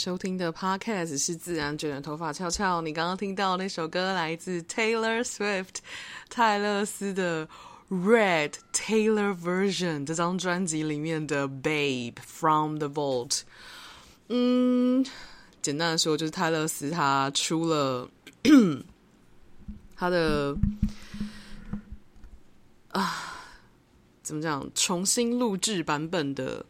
[0.00, 2.80] 收听的 Podcast 是自然卷的头发翘翘。
[2.80, 5.74] 你刚刚听到那首歌来自 Taylor Swift
[6.30, 7.46] 泰勒斯的
[7.90, 13.42] Red Taylor Version 这张专辑里面的 Babe from the Vault。
[14.28, 15.04] 嗯，
[15.60, 18.08] 简单的说就是泰勒斯他出了
[19.94, 20.56] 他的
[22.92, 23.34] 啊，
[24.22, 24.66] 怎么讲？
[24.74, 26.64] 重新录制版本的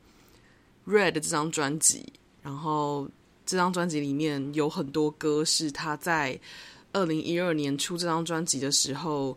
[0.85, 2.13] Red 这张专辑。
[2.43, 3.07] 然后
[3.51, 6.39] 这张专辑里面有很多歌是他在
[6.93, 9.37] 二零一二年出这张专辑的时候，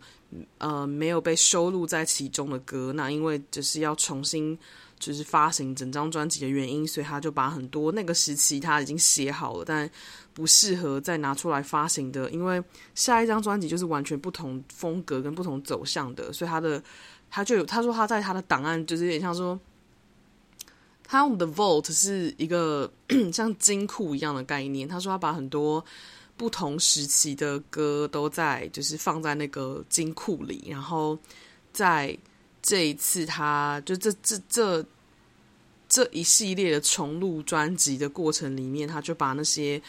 [0.59, 2.93] 呃，没有被收录在其中的歌。
[2.93, 4.55] 那因为就是要重新
[4.99, 9.89] 就是发行整张专辑的原因，所以他就把很多那个时期他已经写好了，但
[10.31, 12.63] 不适合再拿出来发行的，因为
[12.93, 16.79] 下一张专辑就是完全不同风格跟不同走向的，所以他的
[17.31, 19.59] 他就有他说他在他的档案就是有点像说。
[21.13, 22.91] 他用的 vault 是一个
[23.31, 24.87] 像金库一样的概念。
[24.87, 25.85] 他说他把很多
[26.35, 30.65] 不同时期的歌都在，就是放在那个金库里。
[30.71, 31.15] 然后
[31.71, 32.17] 在
[32.63, 34.83] 这一次，他就这这这
[35.87, 39.79] 这一系列的重录专辑的过程里面，他就把那些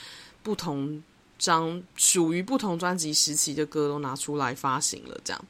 [0.42, 1.02] 不同
[1.38, 5.44] 张属于不同专辑时期的歌都拿出来发行了，这样。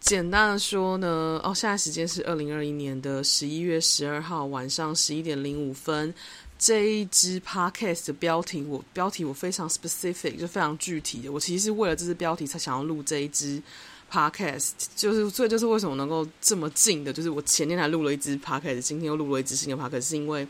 [0.00, 6.12] 简单的说呢，哦，现在时间是二零二一年的十一月十二号晚上十一点零五分。
[6.58, 11.30] 这一支 podcast 的标题，我标题我非常 specific，就非常具体的。
[11.30, 13.62] 我其实是为了这支标题才想要录这一支
[14.10, 20.46] podcast，就是所以就是为什么能够这么近的，就是我前天还录了一支 podcast，今天又录了一支新的 podcast，是因为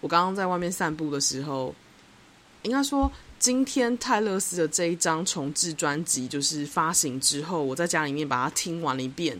[0.00, 1.74] 我刚刚在外面散步的时候，
[2.62, 3.10] 应该说。
[3.38, 9.38] 今天泰勒斯的这一张重制专辑就是发行之后，我在家里面把它听完了一遍，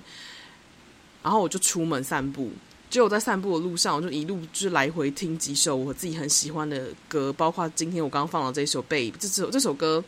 [1.23, 2.53] 然后我就出门散步。
[2.91, 9.13] 就我在散步的路上，我就一路就来回听几首我自己很喜欢的歌，包括今天我刚放的这一首《Babe》。
[9.19, 10.05] 这首这首歌，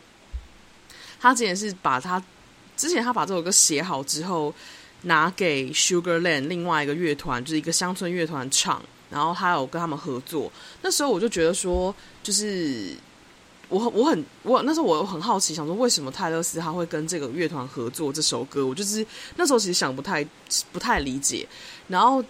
[1.19, 2.23] 他之前是把他
[2.77, 4.53] 之前他把这首歌写好之后，
[5.01, 10.51] 拿给 Sugarland 另外一个乐团，就是一个乡村乐团唱，然后他有跟他们合作。
[10.83, 12.95] 那时候我就觉得说，就是。
[13.69, 18.65] 我我很我那时候我很好奇，想说为什么泰勒斯他会跟这个乐团合作这首歌？
[18.65, 19.05] 我就是
[19.35, 20.25] 那时候其实想不太
[20.71, 21.47] 不太理解。
[21.87, 22.23] 然后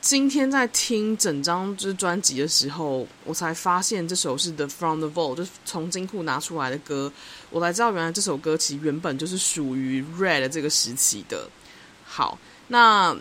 [0.00, 7.12] 今天在听整张就是专辑的时候，我才发现这首是 The From the Vault，就是从金库拿出来的歌。
[7.50, 11.50] 我才知道原来这首歌其实原本就是属于 Red 这个时期的。
[12.06, 13.16] 好，那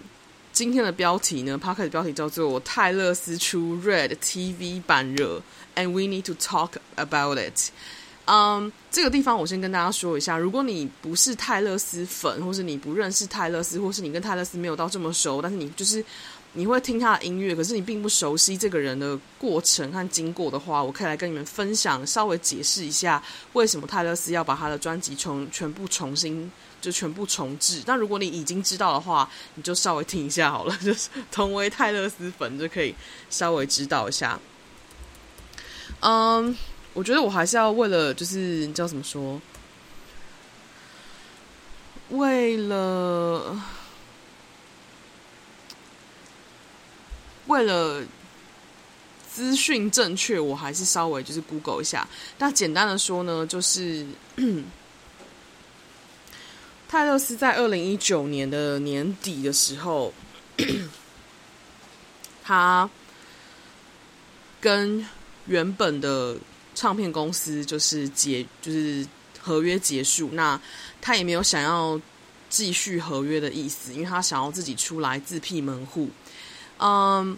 [0.53, 5.41] 今天的标题呢？Podcast 标题叫做泰勒斯出 Red TV 版热。
[5.77, 7.69] And we need to talk about it.
[8.25, 16.03] 嗯、这个地方我先跟大家说一下，如果你不是泰勒斯粉，或是你不认识泰勒斯，或是你跟泰勒斯没有到这么熟，但是你就是
[16.53, 23.23] 你会听他的音乐，可是你并不熟悉这个人的过程和经过的话，我可以来跟你们分享，稍微解释一下
[23.53, 26.51] 为什么泰勒斯要把他的专辑重全部重新
[26.81, 27.81] 就全部重置。
[27.85, 32.93] 但如果你已经知道的话，你就稍微听一下好了，就是同为泰勒斯粉就可以
[33.29, 34.37] 稍微知道一下。
[36.01, 36.55] 嗯、
[36.93, 39.41] 我觉得我还是要为了，就是你知道怎么说？
[42.09, 43.61] 为了
[47.47, 48.01] 为了
[49.29, 52.07] 资讯正确，我还是稍微就是 Google 一下。
[52.37, 54.05] 那简单的说呢，就是
[56.87, 60.13] 泰勒斯在二零一九年的年底的时候，
[62.41, 62.89] 他
[64.61, 65.05] 跟
[65.47, 66.35] 原本的
[66.75, 69.05] 唱片公司就是结，就是
[69.41, 70.59] 合约结束，那
[71.01, 71.99] 他也没有想要
[72.49, 76.09] 继续合约的意思，因为他想要自己出来自辟门户。
[76.79, 77.37] 嗯，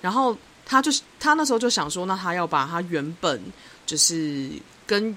[0.00, 0.36] 然后
[0.66, 3.40] 他就是他那时候就想说，那他要把他原本
[3.86, 4.50] 就是
[4.86, 5.16] 跟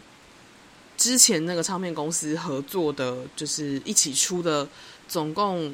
[0.95, 4.67] 之前那个唱片公司合作的，就是一起出的，
[5.07, 5.73] 总共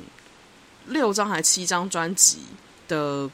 [0.87, 2.37] 六张还七张专辑
[2.87, 3.29] 的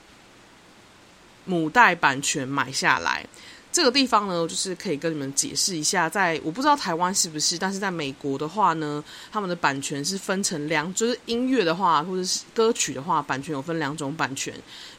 [1.45, 3.25] 母带版权买下来。
[3.71, 14.53] 这个地方呢，就是可以跟你们解释一下，在我不知道台湾是不是，但是在美国的话呢，他们的版权是分成两，就是音乐的话或者是歌曲的话，版权有分两种版权，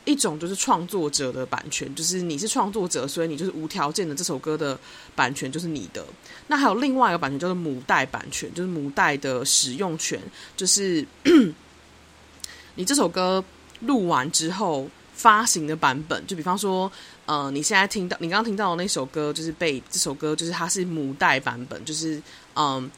[0.05, 4.79] 一种就是创作者的版权，就是你是创作者，所以你就是无条件的这首歌的
[5.15, 6.05] 版权就是你的。
[6.49, 10.21] 那还有另外一个版权叫做母带版权，就是母带的使用权，
[10.55, 11.03] 就是
[12.77, 13.43] 你这首歌
[13.81, 16.93] 录完之后发行的版本，就比方说。
[17.29, 22.23] 呃，你现在听到你刚刚听到的那首歌，就是被这首歌，就是它是母带版本，就是
[22.55, 22.89] 嗯，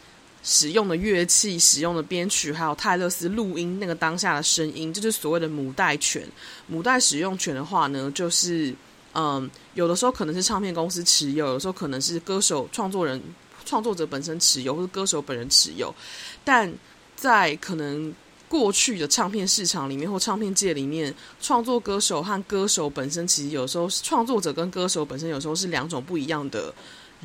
[0.43, 6.23] 使用的乐器、使用的编曲，还有泰勒斯录音那个当下的声音，就是所谓的母带权。
[6.67, 8.75] 母带使用权的话呢，就是
[9.15, 13.19] 嗯，有的时候可能是唱片公司持有，有的时候可能是歌手、创作人、
[13.65, 15.95] 创作者本身持有，或者歌手本人持有，
[16.45, 16.71] 但
[17.17, 18.15] 在可能。
[18.49, 26.73] 过去的唱片市场里面或唱片界里面，创作歌手和歌手本身其实有时候，创作者跟歌手本身有时候是两种不一样的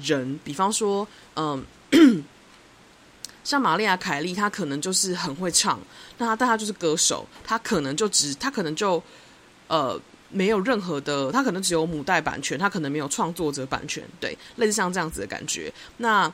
[0.02, 0.40] 人。
[0.44, 1.64] 比方说，嗯，
[3.44, 5.80] 像玛丽亚凯莉，她可能就是很会唱，
[6.18, 9.02] 那她但她就是歌手，她可能就只，她可能就
[9.68, 10.00] 呃
[10.30, 15.72] 没有任何的，她可能只有母带版权，她可能没有创作者版权，对，类似像这样子的感觉。
[15.98, 16.32] 那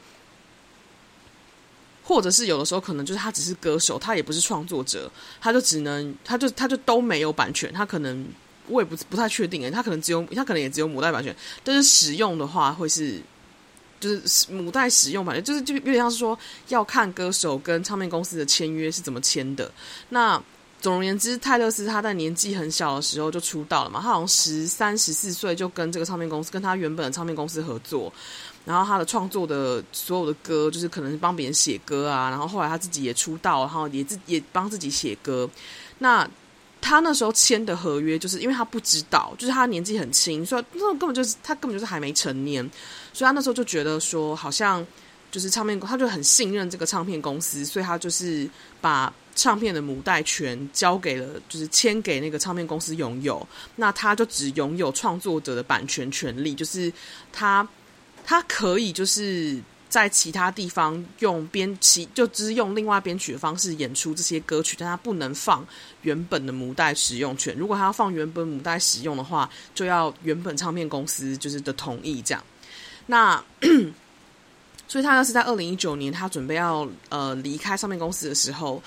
[2.09, 5.07] 或者是有的时候可能就是他只是歌手，他也不是创作者，
[5.39, 8.25] 他就只能，他就他就都没有版权，他可能
[8.67, 13.21] 我也不不太确定诶，他可能只有他可能也只有母带版权，但是使用的话会是
[13.99, 16.35] 就是母带使用版权，就是就有点像是说
[16.69, 19.71] 要看歌手跟唱片公司的签约是怎么签的。
[20.09, 20.41] 那
[20.81, 28.11] 总而言之，泰勒斯他在年纪很小的时候就出道了嘛，他好像十三十四岁就跟这个唱片公司跟他原本的唱片公司合作。
[28.65, 32.29] 然后他的创作的所有的歌，就是可能是帮别人写歌啊。
[32.29, 35.49] 然后后来他自己也出道，然后也自也帮自己写歌。
[35.97, 36.29] 那
[36.79, 42.63] 他那时候签的合约，就是因为他不知道，就是他年纪很轻，所以那根本就是他根本就是还没成年，
[43.11, 44.85] 所以他那时候就觉得说，好像
[45.31, 48.47] 就是唱片，他就很信任这个唱片公司，所以他就是
[48.79, 53.45] 把唱片的母带权交给了，就是签给那个唱片公司拥有。
[53.75, 56.93] 那他就只拥有创作者的版权权利，就是
[57.33, 57.67] 他。
[58.25, 59.59] 他可以就是
[59.89, 65.65] 在其他地方用编其，就只是用另外编曲的方式演出这些歌曲，但他不能放
[66.03, 67.55] 原本的母带使用权。
[67.57, 72.43] 如果他要放原本母带使用的话，就要原本唱片公司就是的同意这样。
[73.07, 73.43] 那
[74.87, 78.79] 所以他要是在二零一九年，他准备要呃离开唱片公司的时候，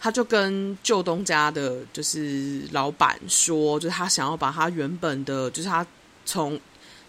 [0.00, 5.86] 他就跟旧东家的就是老板说，就是他想要把他原本的，就是他
[6.26, 6.58] 从。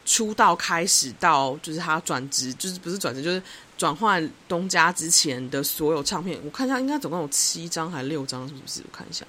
[0.10, 3.40] 出道开始到就是他转职，就是不是转职，就是
[3.78, 8.82] 转换东家之前的所有唱片，我看一下，应该总共有七张还是六张，是不是？
[8.82, 9.24] 我看一下。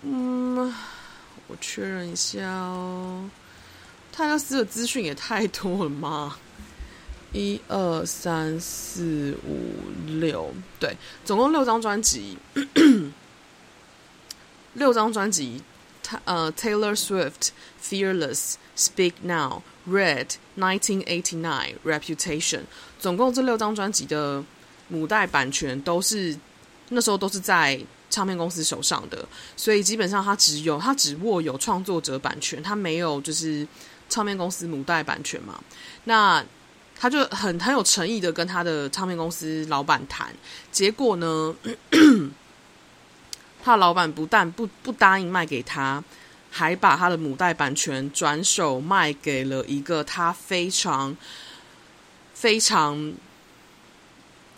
[0.00, 0.74] 嗯，
[1.48, 3.28] 我确认一下哦。
[4.10, 6.38] 泰勒斯的资讯也太多了吗？
[7.34, 10.50] 一二三四五六，
[10.80, 12.38] 对，总共六张专辑，
[14.72, 15.62] 六张专辑。
[16.24, 17.50] 呃、，Taylor Swift,
[17.82, 22.62] Fearless, Speak Now, Red, 1989, Reputation，
[22.98, 24.42] 总共这六张专辑的
[24.88, 26.36] 母带版权都是
[26.88, 27.80] 那时候都是在
[28.10, 33.66] 唱片公司手上的，所以基本上他只有他只握有创作者版权，他没有就是
[34.08, 35.60] 唱片公司母带版权嘛。
[36.04, 36.44] 那
[36.96, 40.32] 他就很很有诚意的跟他的唱片公司老板谈，
[40.70, 41.54] 结果呢？
[43.64, 46.04] 他老板不但不不答应卖给他，
[46.50, 51.16] 还把他的母带版权转手卖给了一个他非常
[52.34, 52.94] 非常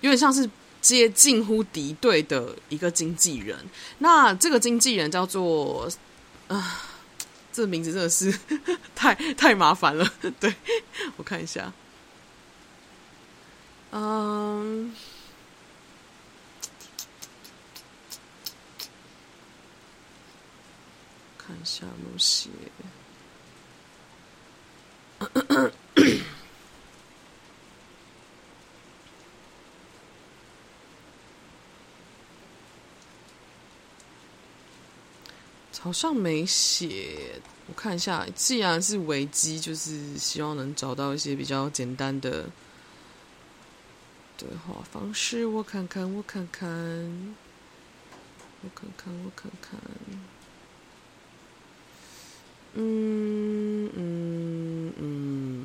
[0.00, 3.56] 有点像是接近乎敌对的一个经纪人。
[3.98, 5.88] 那这个经纪人叫做
[6.48, 6.82] 啊、
[7.52, 8.36] 这名字真的是
[8.96, 10.04] 太太麻烦了。
[10.40, 10.52] 对，
[11.16, 11.72] 我看一下，
[13.92, 14.92] 嗯。
[21.46, 22.50] 看一下有没写，
[35.78, 37.40] 好像没写。
[37.68, 42.50] 我看一下，既然是危机，就是希望能找到一些比较简单的
[44.36, 45.46] 对话方式。
[45.46, 47.36] 我看看，我看看，
[48.62, 49.78] 我看看，我看看。
[52.78, 55.62] 嗯嗯嗯，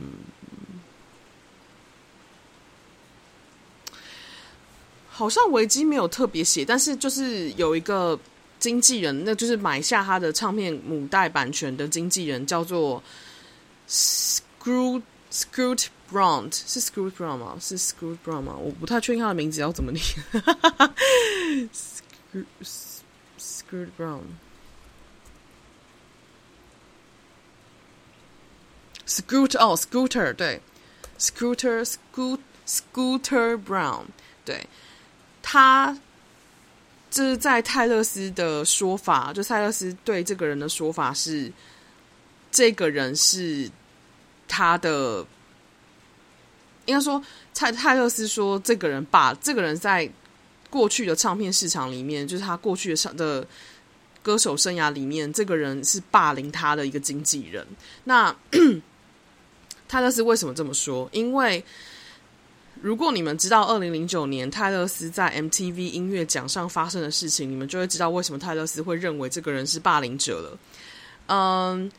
[5.09, 8.17] 好像维基没有特别写，但是就是有一个
[8.59, 13.03] 经纪人，那就是买下他的唱片母带版权的经纪人叫做
[13.89, 15.01] Screw
[15.31, 17.57] Screwed Brown，是 Screwed Brown 吗？
[17.59, 18.55] 是 Screwed Brown 吗？
[18.55, 20.03] 我不太确定他的名字要怎么念，
[23.37, 24.21] Screwed Brown。
[29.11, 30.61] Scooter 哦，Scooter 对
[31.19, 34.05] ，Scooter Scoot Scooter Brown
[34.45, 34.65] 对。
[35.43, 35.97] 他
[37.09, 41.51] 就是在泰勒斯的说法，就泰勒斯对这个人的说法是，
[42.51, 43.69] 这个人是
[44.47, 45.25] 他的，
[46.85, 47.21] 应该说
[47.53, 50.09] 泰泰勒斯说，这个人霸，这个人在
[50.69, 53.45] 过去的唱片市场里面，就是他过去的唱的
[54.21, 57.67] 歌手生涯里面，这个人是霸凌他的一个经纪人。
[58.05, 58.33] 那
[59.91, 61.09] 泰勒斯为什么这么说？
[61.11, 61.61] 因为
[62.81, 70.57] 如果你们知道二零零九年泰勒斯在 MTV 音乐奖上发生的事情，你们就会知道为什么泰勒斯会认为这个人是霸凌者了。
[71.27, 71.91] 嗯，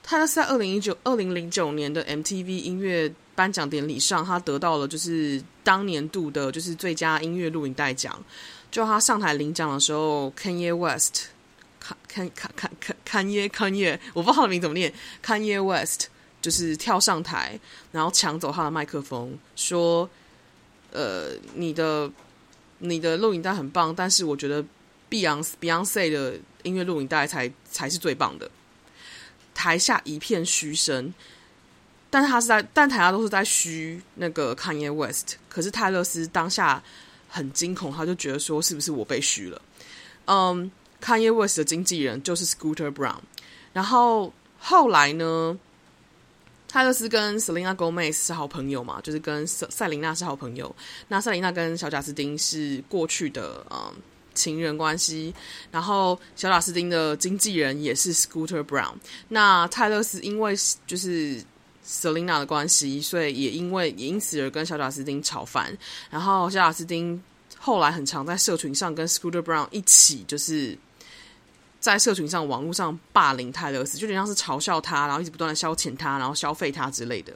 [0.00, 8.16] 泰勒斯在二零一九二零零九年的 MTV 音乐颁奖典礼上，他得到了就是当年度的就是最佳音乐录影带奖。
[8.70, 11.22] 就他上台领奖的时候，Kanye West，
[11.80, 16.06] 看看看看看 Kanye Kanye，我不知道他的名怎么念，Kanye West
[16.40, 17.58] 就是跳上台，
[17.92, 20.08] 然后抢走他的麦克风，说。
[20.92, 22.10] 呃，你的
[22.78, 24.60] 你的录影带很棒，但是我觉得
[25.08, 28.50] Beyonce Beyonce 的音乐录影带才才是最棒的。
[29.54, 31.14] 台下一片嘘声，
[32.10, 35.36] 但是他是在，但台下都是在嘘那个 Kanye West。
[35.48, 36.82] 可是泰勒斯当下
[37.28, 39.62] 很惊恐，他就觉得说，是不是我被嘘了？
[40.24, 40.68] 嗯
[41.00, 43.20] ，Kanye West 的经纪人就是 Scooter Brown。
[43.72, 45.56] 然后后来呢？
[46.70, 50.72] 泰勒斯跟 Selena Gomez 是好朋友嘛，就是跟赛赛琳娜是好朋友。
[51.08, 53.92] 那赛琳娜跟小贾斯汀是过去的嗯
[54.34, 55.34] 情人关系，
[55.72, 58.94] 然后小贾斯汀的经纪人也是 Scooter Brown。
[59.28, 60.54] 那泰勒斯因为
[60.86, 61.42] 就是
[61.84, 65.76] Selena 的关系，所以也因为也因此而跟小贾斯汀吵翻。
[66.08, 67.20] 然后小贾斯汀
[67.58, 70.78] 后来很常在社群上跟 Scooter Brown 一起就是。
[71.80, 77.32] 在社群上、网络上霸凌泰勒斯，就有点像是嘲笑他，然后一直不断的消遣他，然后消费他之类的。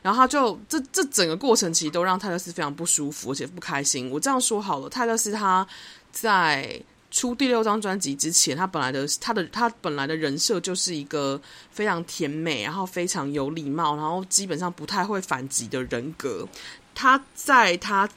[0.00, 4.08] 然后他就这这整个过程其实都让泰勒斯非常不舒服，而且不开心。
[4.08, 5.66] 我这样说好了，泰勒斯他
[6.12, 11.40] 在出第六张专辑之前，他本来的他的他本来的人设就是一个
[11.72, 16.46] 非常甜美，然后非常有礼貌，然后基本上不太会反击的人格。
[16.94, 18.08] 他在他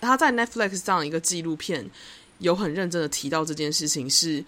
[0.00, 1.88] 他在 Netflix 上一个纪录片
[2.38, 4.44] 有很认真的提到这件事情是。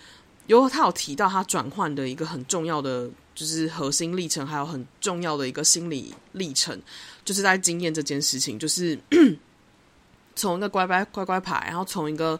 [0.56, 6.80] 有他有提到他转换的一个很重要的就是核心历程，还有很重要的一个心理历程，
[7.24, 8.98] 就是在经验这件事情，就是
[10.34, 12.38] 从一个乖乖乖乖牌，然后从一个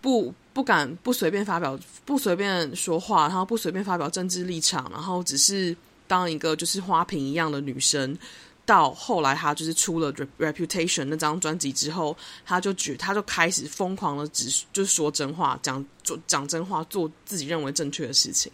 [0.00, 5.76] 不不敢不随便发表、不随便说话，然后不随便发表政治立场，然后只是
[6.06, 8.16] 当一个就是花瓶一样的女生。
[8.64, 18.52] 到后来，他就是出了《Reputation》那张专辑之后，他就觉他就开始疯狂的只就说真话，讲做讲真话，做自己认为正确的事情。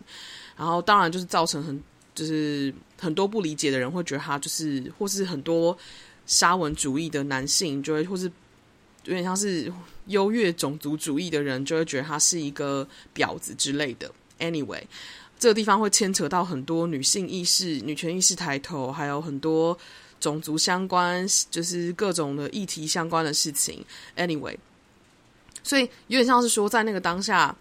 [0.56, 1.82] 然后当然就是造成很
[2.14, 5.76] 就是很多不理解的人会觉得他就是，或是很多
[6.26, 8.24] 沙文主义的男性就会，或是
[9.04, 9.70] 有点像是
[10.06, 14.10] 优越种族主义的人就会觉得他是一个婊子之类的。
[14.38, 14.84] Anyway。
[15.38, 19.78] 这个地方会牵扯到很多女性意识、女权意识抬头，还有很多
[20.18, 23.85] 种族相关，就是各种的议题相关的事情。
[24.16, 24.57] Anyway，
[25.62, 27.54] 所以有点像是说，在那个当下，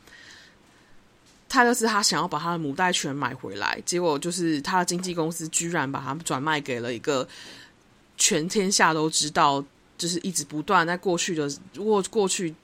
[1.48, 7.28] 泰勒斯他想要把他的母带权买回来，结果就是他的经纪公司居然把他转卖给了一个
[8.18, 9.64] 全天下都知道，
[10.00, 12.56] 就是一直不断在过去的过过去。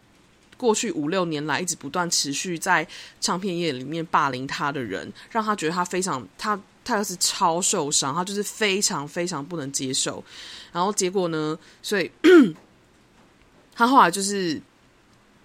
[0.64, 2.88] 过去五六年来，一直不断持续在
[3.20, 10.24] 唱片业里面霸凌他的人，让他觉得他非常他他就是超受伤，他就是非常非常不能接受。
[10.72, 11.60] 然后结果呢？
[11.82, 12.10] 所以
[13.76, 14.62] 他后来就是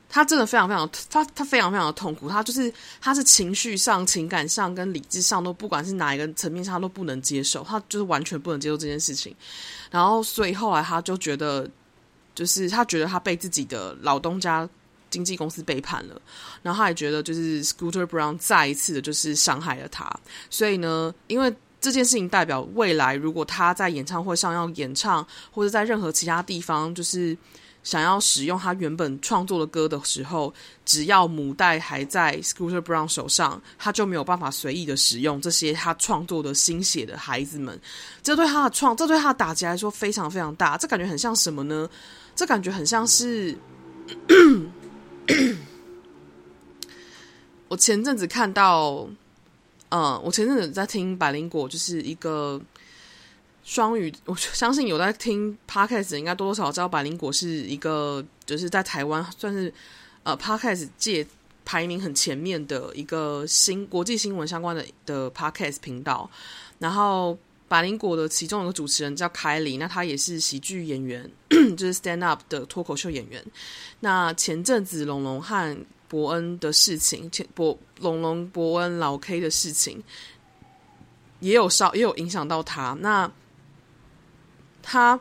[0.09, 2.29] 他真的非常非常他他非常非常的痛苦。
[2.29, 7.65] 他就是他是情绪上、情感上跟理智上都不管是哪一个层面上，他都不能接受。
[7.65, 9.35] 他就是完全不能接受这件事情。
[9.91, 11.69] 然后所以后来他就觉得，
[12.37, 14.69] 就是他觉得他被自己的老东家。
[15.11, 16.21] 经纪公司背叛了，
[16.63, 20.09] 然后他也觉得就是 Scooter Brown 再一次的就是伤害了他，
[20.51, 27.37] 所以呢，因为这件事情代表未来如果他在演唱会上要演唱，或者在任何其他地方就是
[27.85, 30.53] 想要使用他原本创作的歌的时候，
[30.85, 37.81] 只要母带还在 Scooter Brown 手上，他就没有办法随意的使用这些他创作的心血的孩子们，
[38.23, 41.89] 这对他的创，这对他的打击来说非常非常大，这感觉很像什么呢？
[42.35, 43.57] 这感觉很像是
[47.69, 49.09] 我前阵子看到，
[49.91, 52.61] 嗯，我前阵子在听百灵果，就是一个
[53.65, 59.73] 双语，我相信有在听 Podcast 应该多多少少知道百灵果是一个，就是在台湾算是
[60.23, 61.27] 呃 Podcast 界。
[61.71, 66.31] 排名很前面的一个新国际新闻相关的的 podcast 频道，
[66.79, 67.37] 然后
[67.69, 71.31] 百灵果的其中一个主持人叫凯里，那他也是喜剧演员，
[71.77, 73.45] 就是 stand up 的脱口秀演员。
[74.01, 75.77] 那前阵子龙龙和
[76.09, 80.03] 伯恩的事情，前伯龙龙伯恩老 K 的事情，
[81.41, 82.97] 也有稍也有影响到他。
[83.01, 83.31] 那
[84.83, 85.21] 他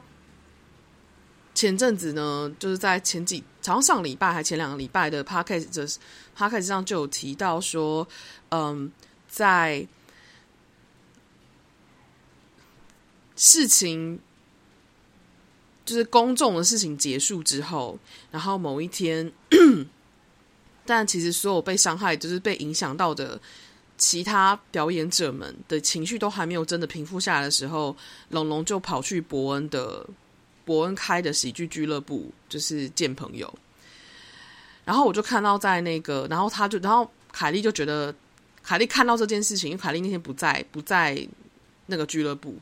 [1.53, 3.43] 前阵子呢，就是在前几。
[3.65, 5.85] 好像上礼拜还前两个礼拜的 podcast 的
[6.37, 8.07] podcast 上就有提到说，
[8.47, 8.89] 嗯，
[9.27, 9.85] 在
[13.37, 14.19] 事情
[15.85, 17.97] 就是公众的事情结束之后，
[18.29, 19.31] 然后某一天，
[20.85, 23.39] 但其实所有被伤害就是被影响到的
[23.97, 27.95] 其他表演者们的情绪都还没有真的平复下来的时候，
[28.31, 30.05] 龙龙就跑去伯恩的。
[30.65, 33.57] 伯恩开的喜剧俱乐部就是见朋友，
[34.83, 38.13] 然后我就看到在那个，然后他就，然后凯莉就觉得，
[38.61, 41.25] 凯莉看到这件事情，因为凯莉那天不在，不在
[41.85, 42.53] 那个俱乐部，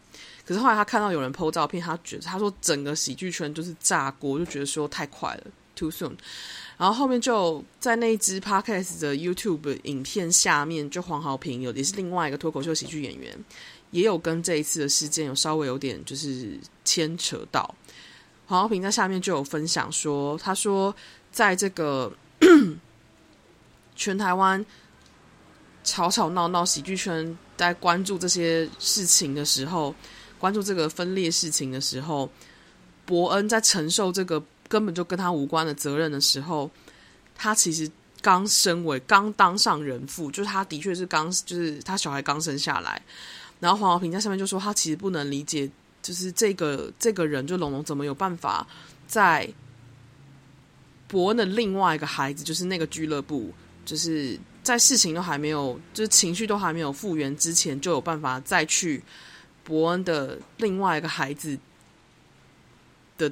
[0.46, 5.44] 可是后来他看到有人 po 照片，他觉得他说整个喜剧圈就是炸锅，就觉得说太快了
[5.76, 6.14] ，too soon。
[6.78, 13.36] 然后后面就在那一支 podcast 的 YouTube 影片下面，就黄豪平有也是另外一个脱口秀喜剧演员，
[13.92, 17.74] 也有跟这一次的事件有稍微有点就是牵扯到。
[18.46, 20.94] 黄豪平在下面就有分享说，他说，
[21.32, 22.12] 在这个
[23.96, 24.64] 全台湾
[25.84, 29.96] 吵吵闹闹喜剧圈在关注这些事情的时候，
[30.46, 32.30] 关注这个分裂事情的时候，
[33.04, 36.70] 伯恩在承受这个根本就跟他无关的责任的时候，
[37.36, 37.90] 他其实
[38.22, 43.02] 刚身为刚当上人父，就是他的确是刚就是他小孩刚生下来，
[43.60, 45.68] 然后黄豪平在上面就说，他其实不能理解。
[46.06, 48.68] 就是这个这个人，就龙龙怎么有办法
[49.08, 49.52] 在
[51.08, 53.52] 伯恩的另外一个孩子，就是那个俱乐部，
[53.84, 59.02] 就是在事情都还没有，就是情绪都还没有复原之前，就有办法再去
[59.66, 61.60] 伯恩的另外一个孩子
[63.18, 63.30] 的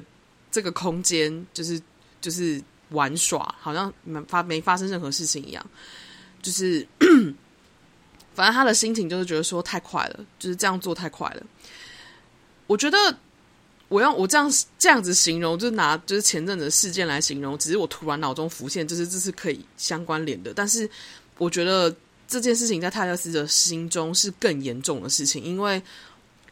[0.50, 1.80] 这个空间，就是
[2.20, 5.66] 就是玩耍，好像没发没发生任何事情一样，
[6.42, 6.86] 就是
[8.34, 11.42] 反正他的心情就是觉得说太快了，就是这样做太快了。
[12.66, 12.98] 我觉得
[13.88, 20.52] 我要我这样这样子形容，就是拿就是前阵子的事件来形容，只是我突然脑中浮现，就是这是可以相关联的。
[20.54, 20.88] 但是
[21.38, 21.94] 我觉得
[22.26, 25.80] 这件事情在泰勒斯的心中是更严重的事情，因为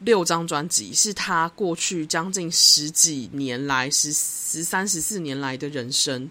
[0.05, 6.29] 六张专辑是他过去将近十几年来十十三十四年来的人生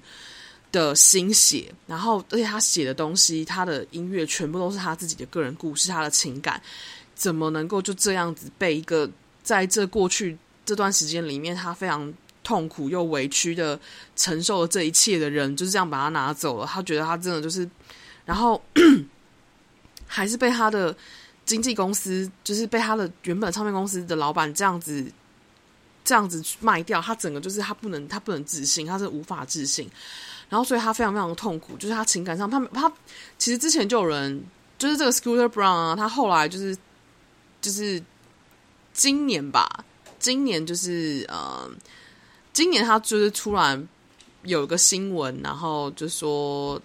[0.71, 6.61] 的心血，然后而且他写的东西，他的音乐全部都是他自己的个人故事，他的情感，
[7.13, 9.09] 怎么能够就这样子被一个
[9.43, 13.79] 在这过去这段时间里面，他非常痛苦又委屈的
[14.15, 16.65] 承受了这一切的人，就是这样把他拿走了。
[16.65, 17.69] 他觉得他真的就是，
[18.23, 18.61] 然后
[20.07, 20.95] 还是被他的
[21.45, 25.05] 经纪公司，就是被他的原本唱片公司的老板这样子
[26.03, 27.01] 这样子卖掉。
[27.01, 29.89] 他整个就是他不能，他不能自信，他是无法自信。
[30.49, 32.91] 然后所以他非常非常的痛苦，就是他情感上，他他
[33.37, 34.43] 其实之前就有人，
[34.77, 36.77] 就是这个 Scooter Brown 啊，他后来就是
[37.61, 38.01] 就是。
[38.93, 39.85] 今年吧，
[40.19, 41.71] 今年就是呃，
[42.51, 43.87] 今年他就是突然
[44.43, 46.79] 有一个新闻，然后就说，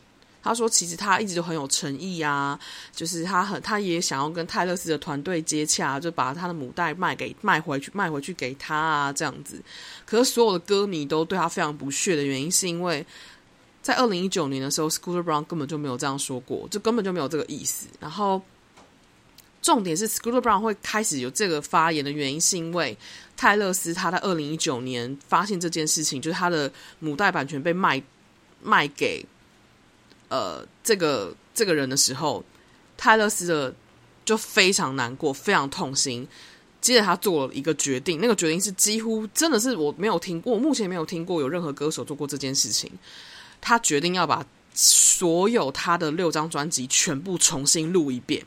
[0.47, 2.59] 他说其实他一直都很有诚意啊，
[2.95, 9.61] 就是他很他也想要跟泰勒斯的团队接洽，就把他的母带卖给卖回去卖回去给他啊这样子。
[10.05, 13.05] 可是所有的歌迷都对他非常不屑的原因，是因为
[13.83, 17.87] 在二零一九年的时候，Scooter Brown 根本就没有这样说过，就根本就没有这个意思。
[18.01, 18.41] 然后。
[19.63, 22.97] 重点是，Scooter Brown 会开始有这个发言的原因，是因为
[23.37, 28.01] 泰勒斯他在二零一九年发现这件事情，就是他的母带版权被卖
[28.63, 29.27] 卖给
[30.29, 32.45] 呃这个这个人的时候，
[32.97, 33.75] 泰勒斯的
[34.25, 36.27] 就非常难过，非常痛心。
[36.81, 42.91] 接着他做了一个决定，那个决定是几乎真的是我没有听过，目前没有听过有任何歌手做过这件事情。
[43.61, 48.45] 他决定要把所有他的六张专辑全部重新录一遍。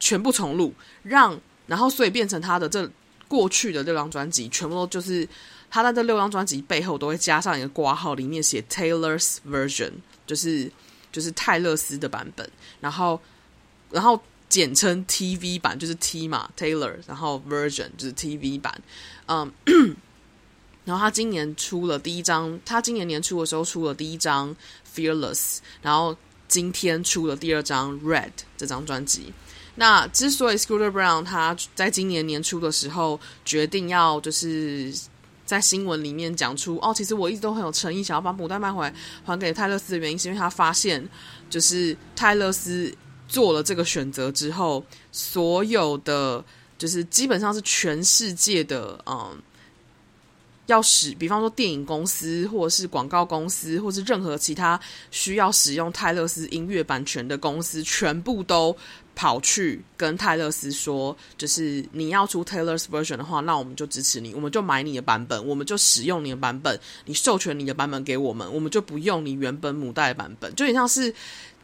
[0.00, 2.90] 全部重录，让然后所以变成他的这
[3.28, 5.26] 过去的六张专辑，全部都就是
[5.70, 9.92] 他在这六张专辑背后都会加上一个挂号，里面写 Taylor's version，
[10.26, 10.68] 就是
[11.12, 13.20] 就是泰勒斯的版本，然后
[13.90, 18.82] 然后简称 TV 版，就是 T 嘛 Taylor，然后 version 就是 TV 版，
[19.26, 19.52] 嗯，
[20.84, 24.54] 然后他今年出了第一张，他今年年初的时候出了第一张
[24.94, 25.34] 《Fearless》，
[25.80, 26.16] 然后
[26.48, 29.32] 今天出了第二张《Red》这张专辑。
[29.76, 34.92] 那之所以 Scooter Braun 他在今年年初的时候决定要就是
[35.52, 41.06] 在新闻里面讲出哦，其实我一直都很有诚意，想要把牡丹卖回来还给泰勒斯的原因，是因为他发现
[41.50, 42.90] 就是泰勒斯
[43.28, 46.42] 做了这个选择之后，所有的
[46.78, 49.38] 就是基本上是全世界的嗯。
[50.66, 54.78] 要使，比方说电影公司，或者是广告公司，或是任何其他
[55.10, 58.74] 需要使用泰勒斯音乐版权的公司，全部都
[59.14, 71.12] 跑去跟泰勒斯说，就是你要出 Taylor's version 的话，那我们就支持你，我们就买你的版本，我们就使用你的版本，你授权你的版本给我们，我们就不用你原本母带的版本，就很像是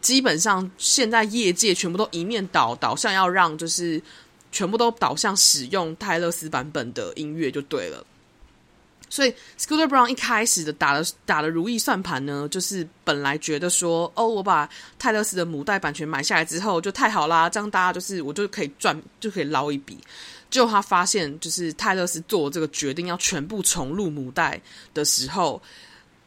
[0.00, 4.02] 基本上现在业界全部都一面倒导向要让，就是
[4.50, 8.04] 全部都导向使用泰勒斯版本的音乐就对了。
[9.10, 14.68] 所以，Scooter Brown 一开始的打的打的如意算盘呢，就是本来觉得说，哦，我把
[14.98, 19.98] 泰勒斯的母带版权买下来之后，就太好啦，这样大家就是我就可以赚，就可以捞一笔。
[20.50, 24.60] 结果他发现，就是泰勒斯做这个决定要全部重录母带
[24.92, 25.60] 的时候，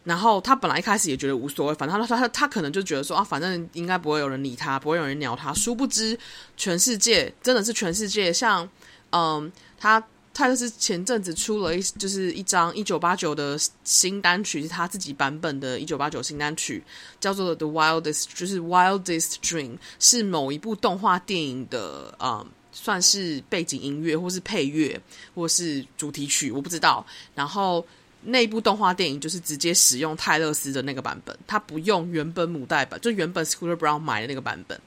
[0.03, 5.53] 然后他本来一开始也觉得无所谓，反正他他他可能就觉得说啊，反正应该不会有人理他，不会有人鸟他。
[5.53, 6.17] 殊不知，
[6.57, 8.67] 全世界真的是全世界，像
[9.11, 10.03] 嗯，他。
[10.33, 16.81] 泰勒斯前阵子出了一就是一张一九八九的新单曲，是他自己版本的一九八九新单曲，
[17.19, 24.99] 叫做《The Wildest》，就是 Wildest Dream，是某一部动画电影的啊、算是背景音乐，或是配乐，
[25.35, 27.05] 或是主题曲，我不知道。
[27.35, 27.85] 然后
[28.23, 34.79] 那部动画电影就是直接使用泰勒斯的那个版本，他不用原本母带版，就原本 Scooter Brown 买的那个版本。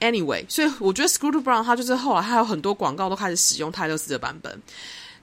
[0.00, 4.62] Anyway，所以我觉得 Screw Brown 他就是后来还有很多广告都开始使用泰勒斯的版本。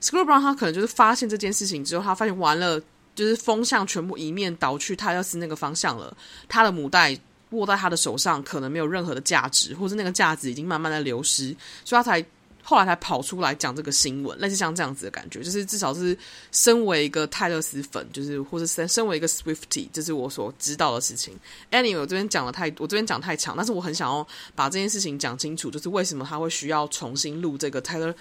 [0.02, 2.80] Screw Brown 他可能就是发现这件事情之后，他发现完了，
[3.14, 6.16] 就是风向全部一面倒去泰勒斯那个方向了。
[6.48, 7.18] 他的母带
[7.50, 12.24] 握在他的手上，可能没有任何的价值，或是那个价值已经慢慢的流失，所以他才。
[12.66, 16.16] 后来才跑出来讲这个新闻，类似像这样子的感觉，就是至少是
[16.50, 21.38] 身为一个泰勒斯粉，就是或者身身为一个 Swiftie，这是我所知道的事情。
[21.70, 28.14] Anyway，我这边讲的太，我这边讲太长，但是我很想要把这件事情讲清楚，就是为什么他会需要重新录这个 Taylor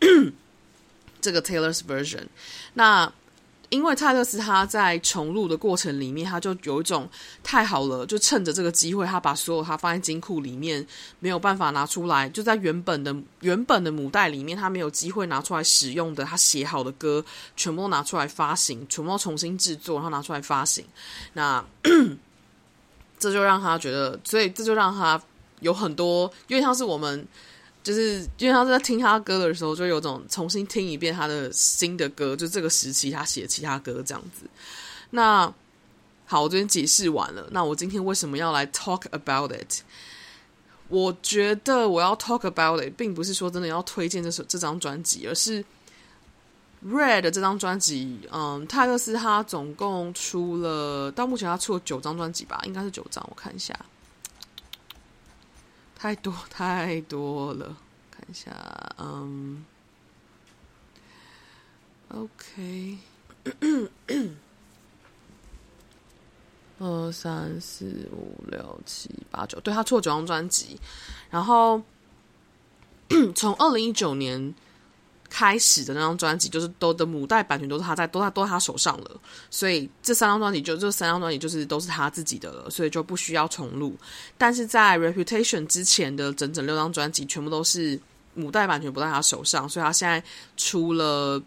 [1.22, 2.24] 这个 Taylor's version。
[2.74, 3.10] 那
[3.70, 7.08] 因为泰勒斯他在重录的过程里面，他就有一种
[7.42, 10.86] 太好了，就趁着这个机会，他把所有他放在金库里面
[11.18, 17.24] 没有办法拿出来，就在原本的原本的母带里面，他没有机会拿出来使用的，他写好的歌
[17.56, 20.84] 全部拿出来发行，全部重新制作，然后拿出来发行。
[21.32, 21.64] 那
[23.18, 25.20] 这就让他觉得，所以这就让他
[25.60, 27.26] 有很多，因为像是我们。
[27.84, 34.46] 就是因为他在听他歌的时候，就有种重新听一遍他的新的歌，就这个时期他写其他歌这样子。
[35.10, 35.52] 那
[36.26, 37.46] 好，我这边解释完了。
[37.50, 39.82] 那我今天为什么要来 talk about it？
[40.88, 45.62] 我觉得我要 talk about it，并不是说真的要推荐这首这张专辑，而是
[46.86, 48.20] Red 这张专辑。
[48.32, 53.78] 嗯，泰勒斯他总共出了到目前他出了九张专辑吧，应该是九张，我看一下。
[56.04, 57.74] 太多太多了，
[58.10, 58.52] 看一下，
[58.98, 59.64] 嗯
[62.10, 62.98] ，OK，
[66.78, 70.78] 二三四五六七八九，对，他出了九张专辑，
[71.30, 71.80] 然后
[73.34, 74.54] 从二零一九年。
[75.36, 79.20] 开始的那张专辑就是都的母带版权都是他在都在都在他手上了，
[79.50, 83.96] 所以这三张专辑就这三张专辑就是都是他自己的了，所以就不需要重录。
[84.38, 87.98] 但是在 Reputation 之前的整整六张专辑全部都是
[88.34, 90.22] 母带版权不在他手上，所以他现在
[90.56, 91.42] 出了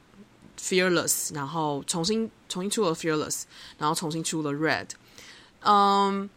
[0.60, 3.44] Fearless，然后重新重新出了 Fearless，
[3.78, 4.88] 然后重新出了 Red。
[5.62, 6.30] 嗯，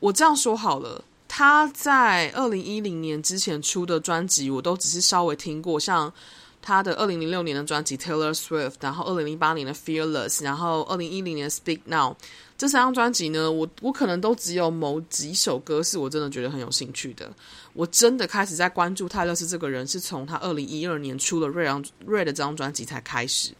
[0.00, 6.12] 我这样说好了，他在二零一零年之前出的专辑我都只是稍微听过，像。
[6.60, 12.12] 他的二零零六年的专辑《Taylor Swift》，然后二零零八年的《Fearless》，然后二零一零年《Speak Now》，
[12.58, 17.30] 这三张专辑呢，我我可能都只有某几首歌是我真的觉得很有兴趣的。
[17.72, 23.52] 我真的开始在关注泰勒斯这个人，是从他二零一二年出了《Red》《Red》这张专辑才开始。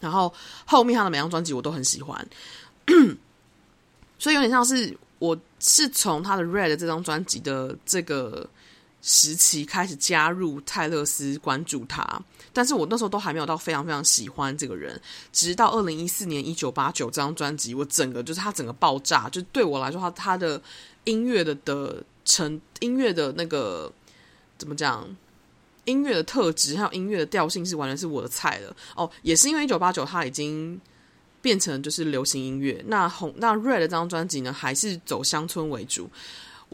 [0.00, 0.34] 然后
[0.66, 2.26] 后面他的每张专辑我都很喜欢，
[4.18, 8.46] 所以有点像是我是从他的《Red》这张专辑的这个。
[9.06, 12.02] 时期开始加入泰勒斯，关注他，
[12.54, 14.98] 但是我那时候都还没有到非常非常喜欢这个人，
[15.30, 20.58] 直到二零一四年一九八九这张专辑，我整个就是他整个爆炸，就对我来说，他他的
[21.04, 23.92] 音乐的的成音乐的那个
[24.56, 25.06] 怎么讲，
[25.84, 30.80] 音乐的特质还有音乐的调性是完全是我的菜了哦，也是因为一九八九他已经
[31.42, 36.08] 变成就是流行音乐，那红那 Red 这张专辑呢还是走乡村为主。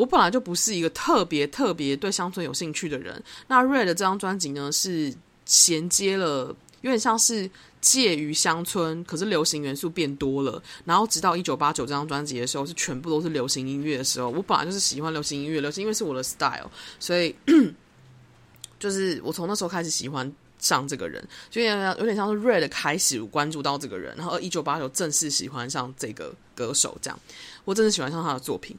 [0.00, 7.50] 我本来就不是一个特别特别对乡村有兴趣的人，那 Red 这张专辑呢是衔接了，有点像是
[7.82, 10.62] 介于乡村，可是流行元素变多了。
[10.86, 14.30] 然后直到一九八九这张专辑的时候，是全部都是流行音乐的时候。
[14.30, 17.36] 我本来就是喜欢流行音乐，流行音乐是我的 style，所以。
[18.80, 27.20] 就是我从那时候开始喜欢上这个人，就有点有点像是 Red 开始关注到这个人，然后一九八九正式喜欢上这个歌手，这样
[27.66, 28.74] 我真的喜欢上他的作品。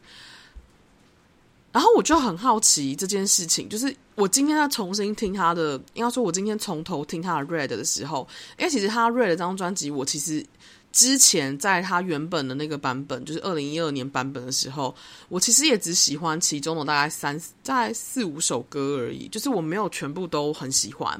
[1.71, 10.45] 然后我就很好奇这件事情，就是我今天在重新听他的，应该说我今天从头听他的 Red 的时候，因为其实他 Red 这张专辑，我其实。
[10.93, 14.93] 之前在他原本的那个版本，就是二零一二年版本的时候，
[15.29, 21.17] 我其实也只喜欢其中的大概三、大概四五首歌而已，就是我没有全部都很喜欢。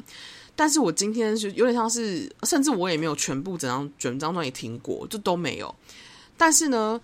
[0.57, 5.73] 但是我今天就有点像是，甚至我也没有全部整张整张专辑听过，就都没有。
[6.35, 6.99] 但是呢，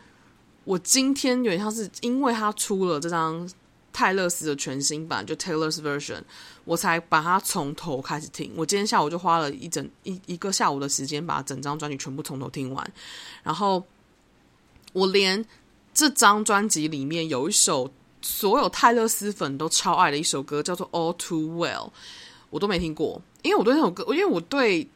[0.68, 3.50] 我今天有点像是因为他出了这张。
[3.94, 6.22] 泰勒斯的全新版就 Taylor's Version，
[6.66, 8.54] 我才把它从头开始听。
[8.56, 12.94] 我今天下午就花了一整一一个下午的时间，把整张专辑全部从头听完。
[13.42, 13.84] 然后
[14.94, 15.44] 我连
[15.96, 17.90] 这张专辑里面有一首
[18.22, 21.90] 所有泰勒斯粉都超爱的一首歌，叫做 All Too Well，
[22.52, 23.20] 我都没听过。
[23.42, 24.88] 因为我对那首歌，因为我对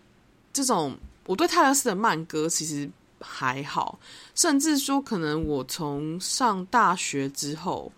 [0.54, 2.88] 这种我对泰勒斯的慢歌其实
[3.22, 4.00] 还好，
[4.36, 7.92] 甚至说可能我从上大学之后。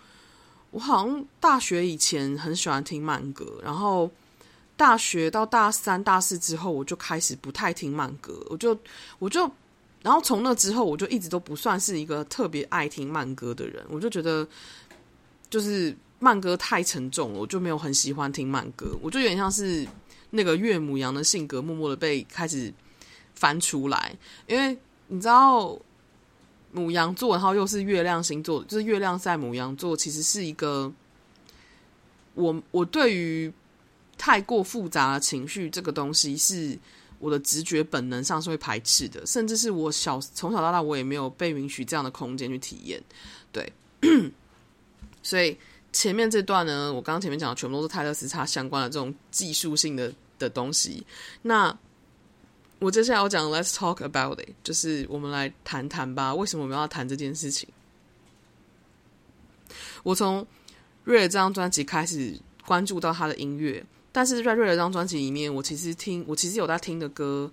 [0.71, 4.09] 我好像大学以前很喜欢听慢歌，然后
[4.75, 8.43] 大学到大三、大四之后，我就开始不太听慢歌。
[8.49, 8.75] 我就
[9.19, 9.41] 我就，
[10.01, 13.85] 然后从那之后，我就一直都不算是一个特别爱听慢歌的人。
[13.87, 14.47] 我就觉得，
[15.47, 18.97] 就是慢歌太沉重了，我就没有很喜欢听慢歌。
[18.99, 19.87] 我就有点像是
[20.31, 22.73] 那个岳母羊的性格，默默的被开始
[23.35, 24.75] 翻出来，因为
[25.13, 25.77] 你知道。
[26.75, 30.91] 母羊座，然后又是月亮星座，就是月亮在母羊座，其实是一个
[32.33, 33.53] 我我对于
[34.17, 36.75] 太过复杂的情绪这个东西，是
[37.19, 42.99] 我的直觉本能上是会排斥的，甚至是我小从小到大我也没有被允许这样的空间去体验。
[43.51, 43.71] 对，
[45.21, 45.55] 所以
[45.91, 51.05] 前面这段呢，我刚刚前面讲的全部都是泰勒丝叉相关的这种技术性的的东西，
[51.43, 51.77] 那。
[52.83, 56.35] 我接下来要讲，Let's talk about it，就是我们来谈谈吧。
[56.35, 57.69] 为什么我们要谈这件事情？
[60.03, 60.45] 我从
[61.05, 67.49] 瑞尔这张专辑开始关注到他的音乐，但是在瑞尔这张专辑里面，我其实听，我其实有在听的歌，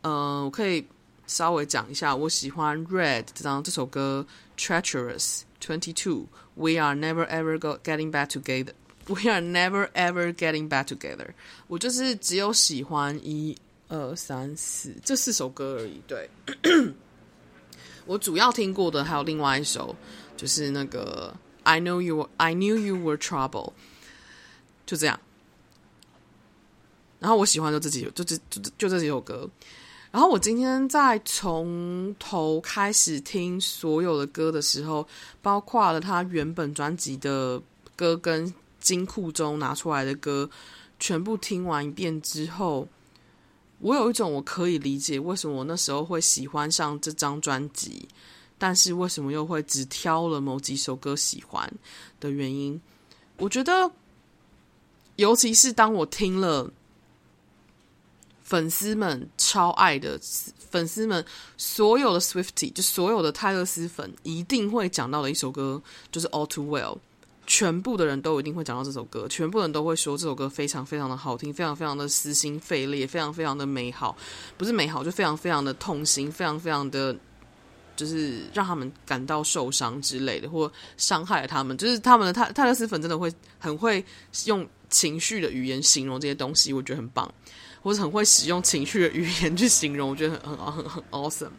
[0.00, 0.82] 嗯、我可以
[1.26, 2.16] 稍微讲一下。
[2.16, 10.70] 我喜欢 Red 这张这首歌，Treacherous Twenty Two，We are never ever go getting back together，We are never ever getting
[10.70, 11.34] back together。
[11.66, 13.58] 我就是只有喜欢一。
[13.92, 16.00] 二三四，这四首歌而已。
[16.06, 16.30] 对，
[18.06, 19.94] 我主要听过的还有另外一首，
[20.34, 23.74] 就是那个 I know you I knew you were trouble，
[24.86, 25.20] 就这样。
[27.20, 29.48] 然后我喜欢的这几，就这就就就这几首歌。
[30.10, 35.06] 然后我今天在从头开始听所有的歌的时候，
[35.42, 37.62] 包括了他原本专辑的
[37.94, 40.48] 歌跟金库中拿出来的歌，
[40.98, 42.88] 全部听完一遍之后。
[43.82, 48.08] 我有一种我可以理解为什么我那时候会喜欢上这张专辑，
[48.56, 51.70] 但是为什么又会只挑了某几首歌喜欢
[52.20, 52.80] 的原因。
[53.38, 53.90] 我觉得，
[55.16, 56.72] 尤其是当我听了
[58.44, 60.16] 粉丝们超爱的
[60.70, 61.24] 粉丝们
[61.56, 66.98] 所有的 Swiftie，就所有的泰勒斯粉一定会讲到的一首歌，就是 All Too Well。
[67.44, 74.16] 全部的人都一定会讲到这首歌，全部人都会说这首歌非常非常的好听，非常非常的撕心肺裂，非常非常的美好，
[74.56, 77.14] 不是美好，就非常非常的痛心，非常非常的，
[77.96, 84.04] 就是让他们感到受伤之类的，或伤害了他们，就是他们的泰泰勒斯粉真的会很会
[84.46, 87.28] 用情绪的语言形容这些东西，我觉得很棒，
[87.82, 91.50] 或者很会使用情绪的语言去形容，我觉得很很很很 awesome。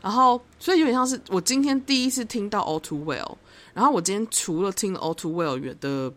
[0.00, 3.36] 然后，所以有点像是我今天第一次听到 All Too Well。
[3.72, 6.12] 然后我今天除了听了《All Too Well》的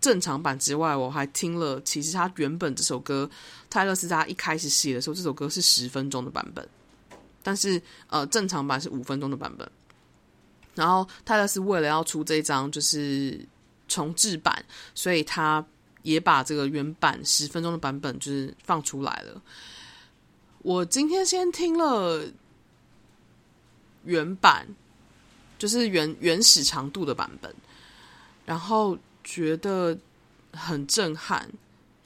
[0.00, 3.30] 正常版之外，我还听了其实他原本这首歌
[3.70, 6.68] 泰勒斯他一开始写的时候，这首歌是十分钟的版本，
[7.42, 9.66] 但是呃正常版是五分钟的版本。
[10.74, 13.46] 然后泰勒斯为了要出这张就是
[13.88, 15.64] 重制版，所以他
[16.02, 19.40] 也把这个原版十分钟的版本就是放出来了。
[20.58, 22.26] 我今天先听了
[24.04, 24.74] 原版。
[25.58, 27.54] 就是原原始长度的版本，
[28.44, 29.96] 然后觉得
[30.52, 31.48] 很震撼，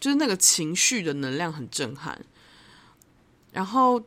[0.00, 2.18] 就是那个情绪的能量很震撼。
[3.52, 4.00] 然后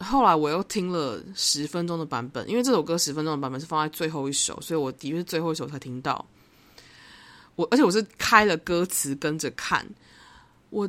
[0.00, 6.24] 后来我又听了十分钟的版本，因为这首歌十分钟的版本是放在最后一首，所以我的确是最后一首才听到。
[7.54, 9.86] 我而且我是开了歌词跟着看，
[10.68, 10.88] 我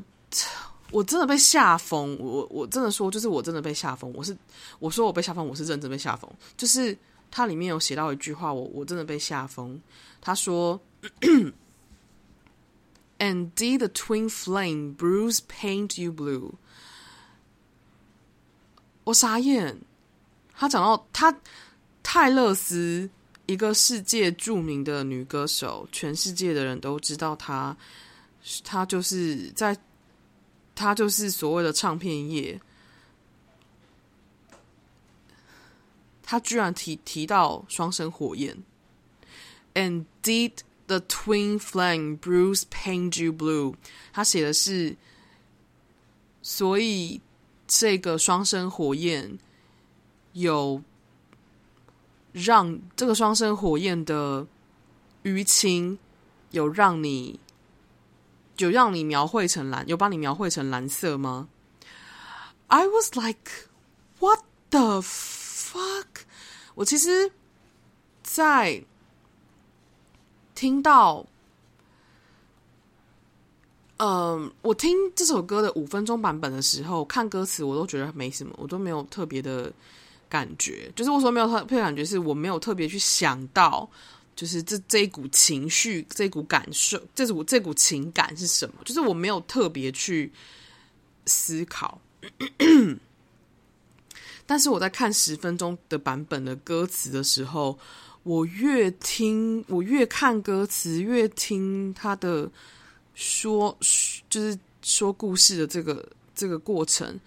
[0.92, 2.18] 我真的被吓疯。
[2.20, 4.12] 我我真的说，就是我真的被吓疯。
[4.14, 4.36] 我是
[4.80, 6.30] 我说我被吓疯，我是认真被吓疯。
[6.58, 6.98] 就是
[7.30, 9.82] 它里面有写到一句话，我我真的被吓疯。
[10.22, 10.80] 他说
[13.20, 16.54] ：“And did the twin flame bruise paint you blue？”
[19.06, 19.80] 我傻眼。
[20.54, 21.40] 他讲到他
[22.04, 23.10] 泰勒斯。
[23.50, 27.74] 一个世界著名的女歌手，全世界的人都知道她，
[28.62, 29.78] 她就是在，
[30.76, 32.60] 她就是所谓的唱片业。
[36.30, 38.62] 他居然提提到双生火焰
[39.74, 43.76] ，And did the twin flame bruise paint you blue？
[44.12, 44.98] 他写的是，
[46.42, 47.22] 所以
[47.66, 49.40] 这个双生火焰
[50.34, 50.84] 有。
[52.34, 54.46] 让这个双生火焰的
[55.24, 55.98] 淤青
[56.52, 57.40] 有让你
[58.58, 61.50] 有让你描绘成蓝，有把你描绘成蓝色吗
[62.68, 63.70] ？I was like,
[64.20, 66.17] what the fuck？
[66.78, 67.32] 我其实，
[68.22, 68.80] 在
[70.54, 71.26] 听到，
[73.98, 79.74] 嗯、我听这首歌的五分钟版本的时候，看歌词我都觉得没什么，我都没有特别的。
[80.30, 83.90] 感觉就是我说没有特别感觉，是我没有特别去想到，
[84.36, 88.74] 就是这这一股情绪、这股感受、这股这股情感是什么？
[88.84, 90.30] 就是我没有特别去
[91.28, 92.02] 思考。
[94.48, 97.78] 但是我在看十分钟的版本的歌词的时候，
[98.24, 102.50] 我越听，我越看歌词，越听他的
[103.14, 103.78] 说，
[104.28, 107.20] 就是说故事的这个这个过程，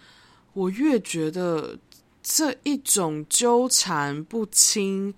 [0.54, 1.78] 我越觉得。
[2.22, 5.12] 这一种纠缠不清、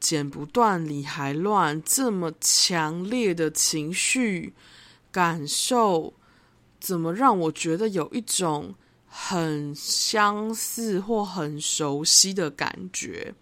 [0.00, 4.52] 剪不断、理还乱，这么强烈的情绪
[5.12, 6.12] 感受，
[6.80, 8.74] 怎么让我觉得有一种
[9.12, 13.34] 很相似或很熟悉的感觉？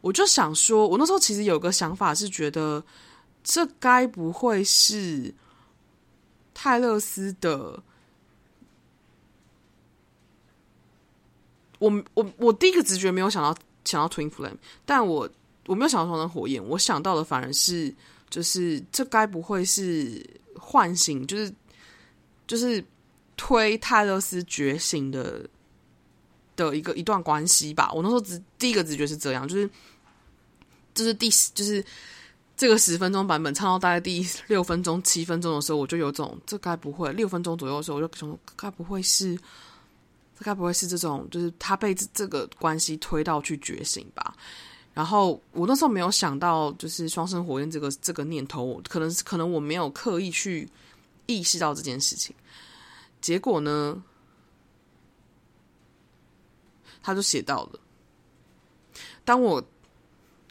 [0.00, 2.82] 我就想说，我那时候其实有个想法，是觉得
[3.42, 5.34] 这该不会是
[6.54, 7.82] 泰勒斯的。
[11.78, 15.28] 我我我第一个直觉没有想到想到 Twin Flame，但我
[15.66, 17.92] 我没有想到双生火焰，我想到的反而是
[18.30, 20.24] 就是这该不会是
[20.56, 21.52] 唤醒，就是
[22.46, 22.82] 就是
[23.36, 25.48] 推泰勒斯觉醒的
[26.56, 27.92] 的一个一段关系吧。
[27.92, 29.68] 我那时候直第一个直觉是这样，就是
[30.94, 31.84] 就是第就是
[32.56, 39.38] 这个十分钟版本唱到大概第六分钟七分钟的时候，我就有种这该不会六分钟左右的时候，我就想该不会是。
[40.36, 44.34] 这该不会是这种，就是他被这个关系推到去觉醒吧？
[44.92, 50.68] 然后我那时候没有想到，就是双生火焰这个这个念头，可能可能我没有刻意去
[51.26, 52.34] 意识到这件事情。
[53.24, 54.02] 结果呢，
[57.02, 57.80] 他就写到了。
[59.24, 59.64] 当我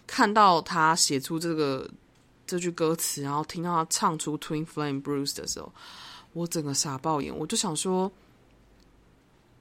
[0.07, 1.87] 看到他写出这个
[2.47, 5.71] 这句歌词，然后听到他唱出 Twin Flame Bruise 的时候，
[6.33, 8.11] 我整个傻爆眼，我就想说。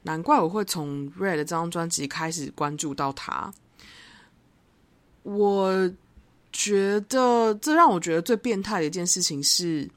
[0.04, 3.54] 难怪我会从 Red 这张专辑开始关注到他。
[5.22, 5.88] 我
[6.50, 9.88] 觉得这让我觉得最变态的一件事情是，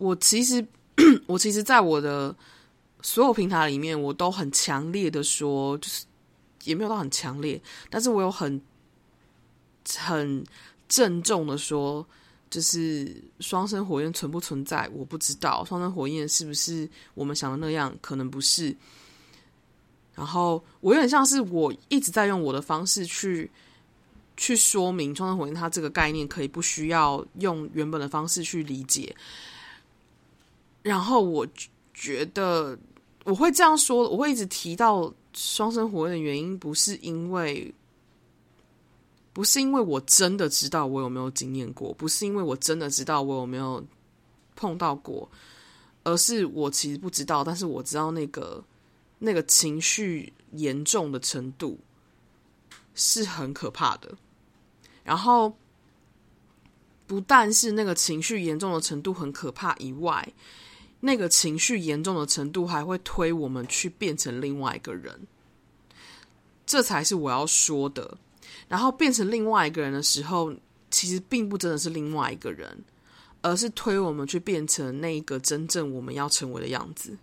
[0.00, 0.66] 我其实
[1.28, 2.34] 我其实，在我的
[3.02, 6.04] 所有平台里面，我都很强烈的说，就是
[6.64, 8.60] 也没有到很强烈，但是我有很
[9.96, 10.44] 很
[10.88, 12.04] 郑重的说。
[12.50, 15.64] 就是双生火焰存不存在，我不知道。
[15.64, 17.96] 双生火焰是不是我们想的那样？
[18.00, 18.76] 可能不是。
[20.16, 23.48] 然后我有点像是我一直在用我的方式去
[24.36, 29.14] 去说明双生火焰它这个概念，可以不需要用原本的方式去理解。
[30.82, 31.46] 然后我
[31.92, 32.78] 觉得
[33.24, 37.74] 我会这样说，我会一直提到双生火焰的原因，不是因为。
[39.32, 43.82] 不是因为我真的知道我有没有经验过，不是因为我真的知道我有没有
[44.56, 45.30] 碰到过，
[46.02, 48.62] 而是我其实不知道，但是我知道那个
[49.20, 51.78] 那个情绪严重的程度
[52.96, 54.12] 是很可怕的。
[55.04, 55.56] 然后
[57.06, 60.28] 不但是那个情绪严重的程度很可怕以外，
[61.00, 65.26] 那个情绪严重的程度还会推我们去变成另外一个人，
[66.66, 68.18] 这才是我要说的。
[68.68, 70.54] 然后变成另外一个人的时候，
[70.90, 72.84] 其实并不真的是另外一个人，
[73.42, 77.16] 而是推我们去变成那个真正我们要成为的样子。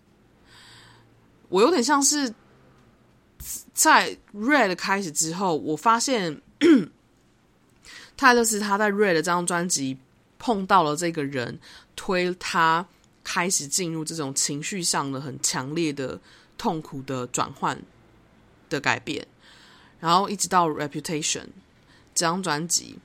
[1.48, 2.34] 我有点像是
[3.72, 6.42] 在 Red 开始之后，我发现
[8.16, 9.96] 泰勒丝他在 Red 这张专辑
[10.38, 11.58] 碰到了这个人，
[11.96, 12.86] 推他
[13.30, 16.18] 开始进入这种情绪上的很强烈的
[16.56, 17.78] 痛苦的转换
[18.70, 19.26] 的改变，
[20.00, 21.44] 然后一直到 Reputation
[22.14, 22.98] 这张专辑。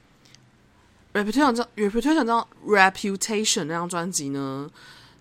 [1.12, 4.72] Reputation 这 Reputation 这张 Reputation 那张专辑呢，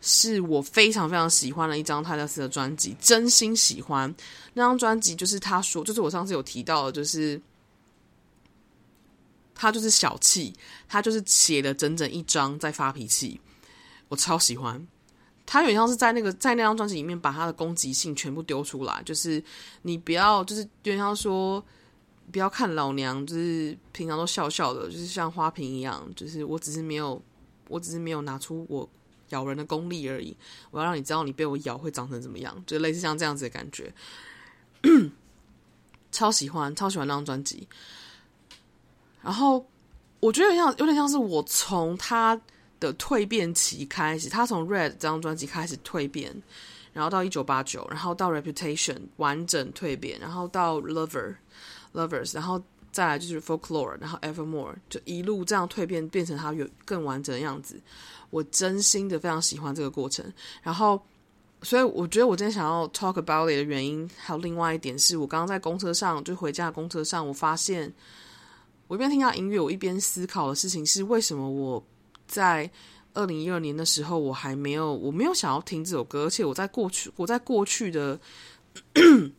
[0.00, 4.14] 是我非常非常喜欢的一张泰勒斯的专辑，真心喜欢
[4.55, 5.16] 那张专辑。
[5.16, 7.42] 就是他说，就是我上次有提到的，就是
[9.53, 10.55] 他就是小气，
[10.88, 13.40] 他就是写了整整一张在发脾气，
[14.13, 14.87] 我超喜欢。
[15.47, 19.43] 他有点像是在那个在那张专辑里面把他的攻击性全部丢出来，就是
[19.81, 21.65] 你不要，就是有点像说。
[22.31, 26.09] 不要看老娘，就是平常都笑笑的，就是像花瓶一样。
[26.15, 27.21] 就是我只是没有，
[27.69, 28.89] 我只是没有拿出我
[29.31, 30.35] 咬人的功力而已。
[30.71, 33.93] 我要让你知道，你被我咬会长成怎么样，就类似像这样子的感觉。
[36.11, 37.69] 超喜欢，超喜欢那张专辑。
[39.21, 39.67] 然后
[40.21, 42.41] 我觉得像有点像是我从他
[42.83, 46.35] 的蜕变期开始，他从 Red 这张专辑开始蜕变，
[46.93, 51.37] 然后到一九八九，然后到 Reputation 完整蜕变，然后到 Lover。
[51.95, 52.59] Lovers，然后
[52.91, 57.78] 再来就是 Folklore，然后 Evermore，就一路这样蜕变，变成他有更完整的样子。
[58.30, 60.24] 我真心的非常喜欢这个过程。
[60.62, 60.99] 然后，
[61.61, 67.93] 所以我觉得我今天想要 talk about it 的原因，还有另外一点是，我刚刚在公车上，就回家的公车上，我发现
[68.87, 71.85] 我一边听他音乐，我一边思考的事情是，为什么我
[72.27, 72.70] 在
[73.14, 78.18] 二零一二年的时候，我还没有，我没有想要听这首歌，而且我在过去，我在过去的。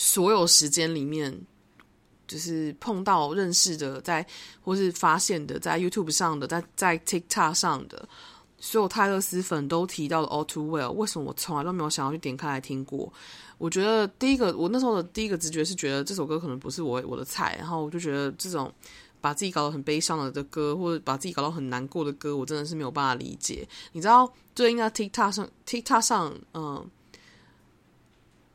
[0.00, 1.36] 所有时间里面，
[2.28, 4.24] 就是碰到认识的，在
[4.62, 8.08] 或是发现的，在 YouTube 上的，在在 TikTok 上的，
[8.60, 10.92] 所有泰勒斯粉都提到了 All Too Well。
[10.92, 13.12] 为什么我从来都没有想要去点开来听过？
[13.58, 18.72] 我觉得第一个，我那时候的第一个直觉是觉得这首歌可能不是我我的菜，然后我就觉得这种
[19.20, 23.68] 把自己搞得很悲伤了的歌，或者把自己搞到很难过的歌，我真的是没有办法理解。
[23.92, 26.90] 你知道，最近在 TikTok 上，TikTok 上，嗯。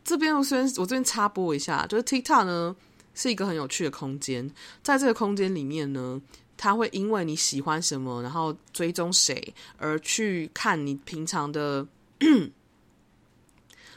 [0.06, 2.76] 这边我虽然我这边插播一下，就是 TikTok 呢
[3.14, 4.52] 是一个很有趣的空间，
[4.82, 6.22] 在这个空间里面呢，
[6.58, 11.88] 它会因为你喜欢什么，然后追踪谁，而去看你平常的，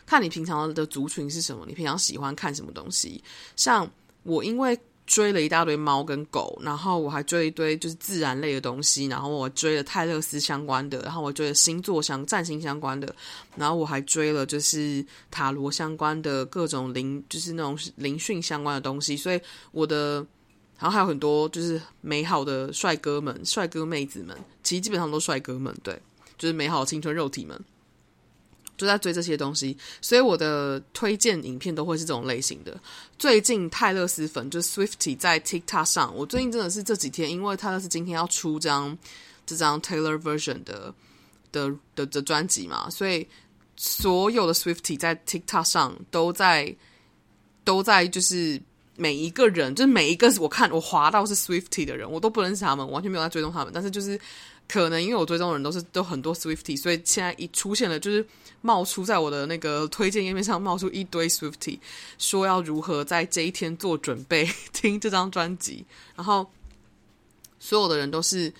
[0.06, 3.20] 看你平常的族群是什么，你平常喜欢看什么东西。
[3.56, 3.90] 像
[4.22, 4.78] 我因为。
[5.06, 13.14] 追了一大堆猫跟狗，然后我还追一堆就是自然类的东西，然后我追了泰勒斯相关的，然后我追了星座相占星相关的，
[13.54, 19.16] 然后我还追了就是塔罗相关的各种灵，就是那种灵讯相关的东西。
[19.16, 19.40] 所以
[19.70, 20.16] 我的，
[20.78, 25.96] 然后还有很多就是美好的帅哥们、帅哥妹子们，其实基本上都帅哥们，对，
[26.36, 27.58] 就是美好青春肉体们。
[28.76, 32.78] 就在追这些东西，所以我的推荐影片都会是这种类型的。
[33.18, 38.96] 最近泰勒丝粉就是 Swiftie 在 TikTok 上，我最近真的是这几天，因为泰勒丝今天要出张
[39.46, 40.94] 这张 Taylor Version 的
[41.50, 43.26] 的的的专辑嘛，所以
[43.76, 46.76] 所有的 Swiftie 在 TikTok 上都在
[47.64, 48.60] 都在就是
[48.96, 54.20] 每一个人，就是每一个我看我滑到是 Swiftie 的人，我都不认识他们，完全没有在追踪他们，但是就是。
[54.68, 58.26] 可能因为我追踪的人都是都很多 Swiftie，所以现在一出现了，就是
[58.60, 61.78] 冒出在我的那个推荐页面上冒出一堆 Swiftie，
[62.18, 66.50] 说要如何在这一天做准备听这张专辑，然后
[67.58, 68.52] 所有的人都是，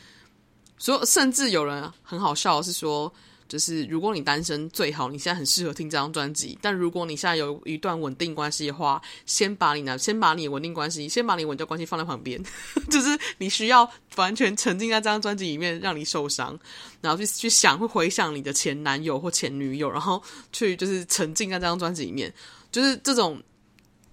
[0.79, 3.13] 所有甚至有人很好笑是说。
[3.49, 6.59] 就是如果你单身最好，你现在很适合听这张专辑。
[6.61, 12.43] 但如果你现在有一段稳定关系的话，先把你呢，先把你稳定关系，先把你稳定关系放在旁边。
[12.91, 16.59] 就是你需要完全沉浸在这张专辑里面，让你受伤，
[17.01, 20.23] 然后去去想，会回想你的前男友或前女友，然后
[20.53, 22.33] 去就是沉浸在这张专辑里面。
[22.73, 23.43] 就是这种，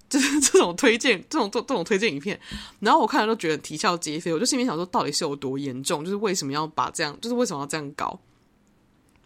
[0.08, 2.40] 就是 这种推荐，这种这这种推荐影片，
[2.80, 4.32] 然后我看了都觉得啼笑皆非。
[4.32, 6.06] 我就心里想说，到底是有多严重？
[6.06, 7.18] 就是为什么要把这样？
[7.20, 8.18] 就是为什么要这样搞？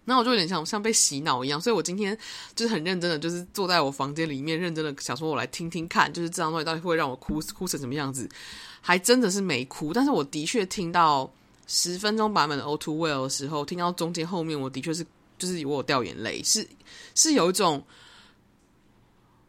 [0.10, 2.18] 那我就有点像像被洗脑一样，所以我今天
[2.55, 8.28] 就是很认真的，就是坐在我房间里面，认真的想说，我来听听看，就是这张专辑到底会让我哭哭成什么样子？
[8.80, 11.30] 还真的是没哭，但是我的确听到
[11.68, 15.05] 十分钟版本的《O Too Well》的时候，听到中间后面，我的确是
[15.38, 16.66] 就是我掉眼泪，是
[17.14, 17.84] 是有一种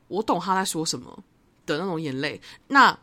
[0.09, 1.22] 我懂他在说什么
[1.66, 2.40] 的那种眼泪。
[2.66, 2.98] 那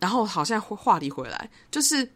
[0.00, 2.06] 然后好像话题回来，就是。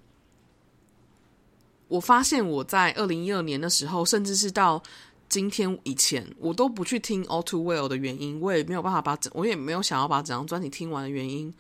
[1.89, 4.83] 我发现我在二零一二年的时候，甚至是到
[5.29, 11.53] 今天以前，我都不去听《All Too Well》的原因，我也没有办法把整，我也没有想要把整张专辑听完的原因。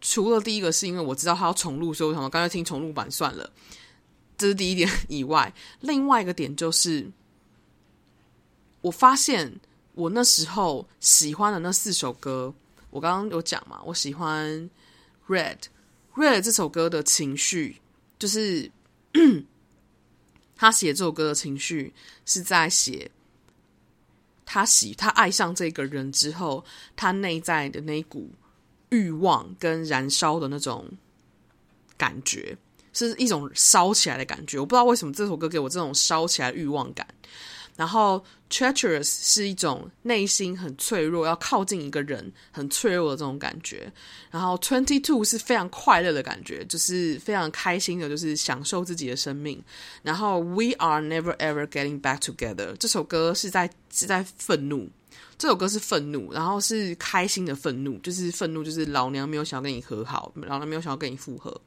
[0.00, 3.50] 除了第一个是因为我知道他要重录，所以我想说干脆听重录版算了。
[4.36, 7.10] 这是第一点以外，另外一个点就是，
[8.82, 9.50] 我发现
[9.94, 12.52] 我那时候喜欢的那四首歌，
[12.90, 14.68] 我刚刚有讲嘛，我喜欢
[15.26, 15.58] Red
[16.14, 17.80] Red 这首歌的情绪，
[18.24, 18.70] 就是
[20.56, 21.92] 他写这首歌的情绪
[22.24, 23.10] 是在写。
[24.46, 26.64] 他喜他爱上这个人之后，
[26.96, 28.30] 他内在的那一股
[28.88, 30.90] 欲望跟燃烧的那种
[31.98, 32.56] 感觉，
[32.94, 34.58] 是一种烧起来的感觉。
[34.58, 37.06] 我不知道为什么这首歌给我这种烧起来欲望感。
[37.76, 43.92] 然后，treacherous 是一种内心很脆弱，要靠近一个人很脆弱的这种感觉。
[44.30, 49.60] 然后，twenty two 是非常快乐的感觉，就是非常开心的，就是享受自己的生命。
[50.02, 54.88] 然后，we are never ever getting back together 这首歌是在是在愤怒，
[55.36, 61.60] 这首歌是愤怒，然后是开心的愤怒，就是愤怒，就是老娘没有想要跟你和好，老娘没有想要跟你复合。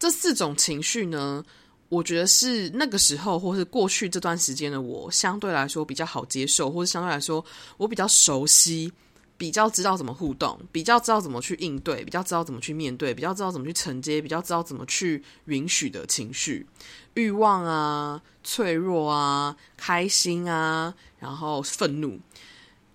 [0.00, 1.44] 这四种情绪呢，
[1.92, 7.44] 我觉得是那个时候，或是过去这段时间的我，相对来说比较好接受，或者相对来说
[7.76, 8.90] 我比较熟悉，
[9.36, 16.66] 比较知道怎么互动，比较知道怎么去应对，比较知道怎么去面对，比较知道怎么去承接，比较知道怎么去允许的情绪、
[17.12, 22.18] 欲望啊、脆弱啊、开心啊，然后愤怒。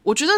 [0.01, 0.31] 我觉得。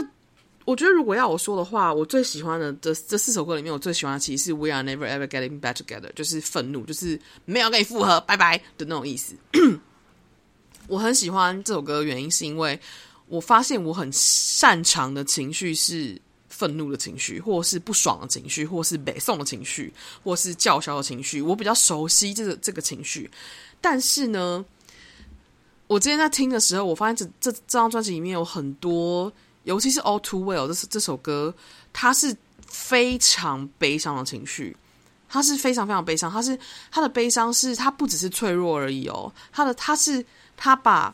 [0.66, 9.34] 我觉得如果要我说的话，我最喜欢的这这四首歌里面，我最喜欢的其实是 We Are Never Ever Getting Back Together，就是愤怒，就是没有跟你复合，拜拜的那种意思。
[10.88, 12.80] 我很喜欢这首歌的原因，是因为
[13.28, 19.92] 我发现我很擅长的情绪是愤怒的情绪，或是不爽的情绪，或是北宋的情绪，
[20.24, 21.42] 或是叫嚣的情绪。
[21.42, 23.28] 我比较熟悉这个这个情绪，
[23.82, 24.64] 但是呢，
[25.88, 29.34] 我之前在听的时候，我发现这这这张专辑里面有很多。
[29.64, 31.54] 尤其是 All Too Well 这这首歌，
[31.94, 32.36] 它是
[32.68, 34.76] 非常悲伤的情绪，
[35.28, 36.58] 它是非常非常悲伤，它是
[36.92, 41.14] 它的悲伤是它不只是脆弱而已哦，它的它是它把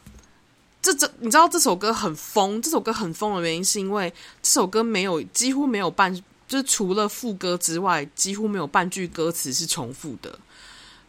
[0.82, 6.14] 这这你知道这首歌很疯，这首歌很疯的原因是因为这首歌没有几乎没有半
[6.48, 10.38] 就是除了副歌之外，几乎没有半句歌词是重复的，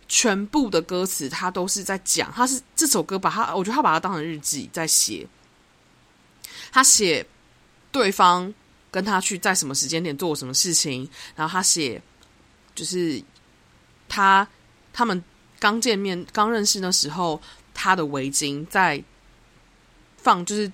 [0.09, 5.27] 全部的歌词它都是在讲，它是这首歌把它我觉得他把它当成日记在写。
[6.77, 7.25] 他写
[7.91, 8.53] 对方
[8.91, 12.03] 跟他去在什么时间点做什么事情，然后他写
[12.75, 13.19] 就是
[14.11, 14.47] 他
[14.93, 15.25] 他们
[15.59, 17.41] 刚见面刚认识的时候，
[17.73, 19.03] 他的围巾在
[20.19, 20.71] 放，就是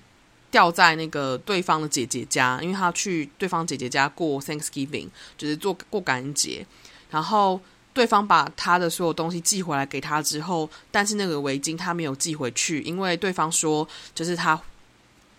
[0.51, 6.67] 掉在那个对方的姐姐家，因为他去对方姐姐家过 Thanksgiving，就是做过感恩节，
[7.09, 7.61] 然后
[7.93, 14.61] 对方把他的所有东西寄回来给他之后，但是那个围巾他没有寄回去，因为对方说就是他。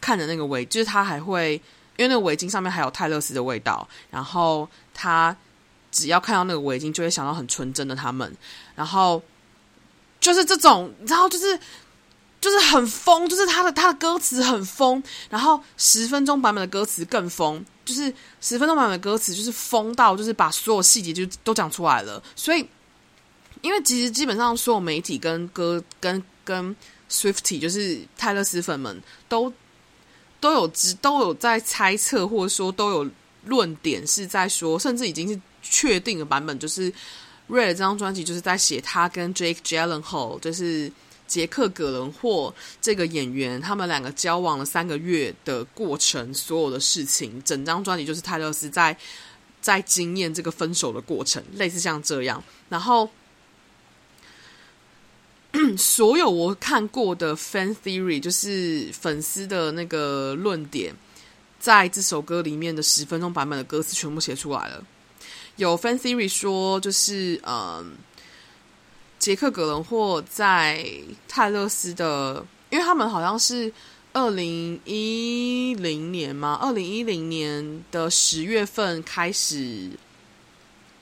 [0.05, 1.55] 看着那个围，就是他还会，
[1.96, 5.34] 因为那个围巾上面还有泰勒斯的味道，然后他
[5.90, 8.30] 只要看到那个围巾，就会想到很纯真的他们，
[8.74, 9.22] 然后
[10.20, 11.59] 就是这种，然后就是
[12.38, 22.68] 就是很疯，就是他的他的歌词很疯，然后十分钟版本的歌词更疯，就是十分钟版本的歌词就是疯到就是把所有细节就都讲出来了，所以
[23.62, 26.76] 因为其实基本上所有媒体跟歌跟跟
[27.09, 29.50] Swiftie 就是泰勒斯粉们都。
[30.45, 33.11] 都有知都有在猜测，或者说都有
[33.47, 36.92] 论点是在说，甚至已经是确定的版本，就是
[37.49, 40.92] 《Red》这张专辑就是在写他跟 Jake Gyllenhaal，就是
[41.26, 48.95] 杰克·葛伦霍这个演员，他们两个交往了三个月的过程，所有的事情，整张专辑就是泰勒斯在
[49.62, 53.09] 在经验这个分手的过程，类似像这样，然后。
[55.78, 60.92] 所有我看过的 fan theory，就是粉丝的那个论点，
[61.61, 64.84] 在这首歌里面的十分钟版本的歌词全部写出来了。
[65.55, 67.92] 有 fan theory 说，就是嗯，
[69.20, 70.84] 杰克·葛伦霍在
[71.28, 73.72] 泰勒斯的，因为他们好像是
[74.12, 79.90] 二零一零年嘛，二零一零年的十月份开始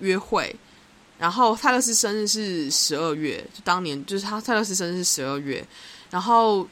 [0.00, 0.54] 约会。
[1.22, 5.64] 然后泰勒斯生日是十二月，就当年就是他泰勒斯生日是十二月。
[6.10, 6.66] 然后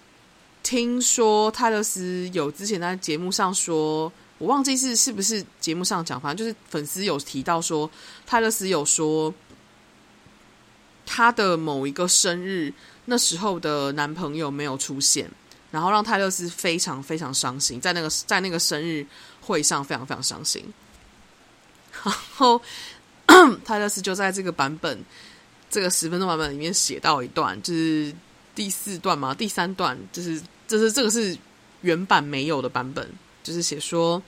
[0.61, 7.89] 听说泰勒斯有之前在节目上说，我忘记是是不是节目上讲，反正就是粉丝有提到说，
[8.27, 9.33] 泰勒斯有说
[11.07, 12.75] 他的某一个生日
[13.05, 15.31] 那时候的男朋友没有出现，
[15.71, 19.07] 然后让泰勒斯非常非常伤心，在那个在那个生日
[19.41, 20.75] 会上非常非常伤心。
[22.03, 22.61] 然后。
[23.64, 25.04] 泰勒丝就在这个版本，
[25.70, 28.14] 这个十分钟版本里面写到一段，就是
[28.54, 31.38] 第四段嘛，第三段就是，就是这个是
[31.82, 33.08] 原版没有的版本，
[33.44, 34.22] 就是写说，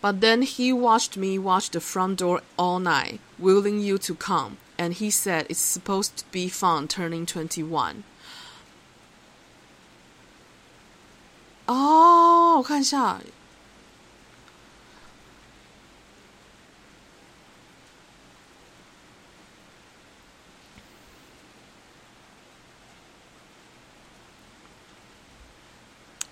[0.00, 4.56] But then he watched me watch the front door all night, willing you to come.
[4.82, 8.02] and he said it's supposed to be fun turning twenty-one.
[11.66, 13.20] 哦，我看一下。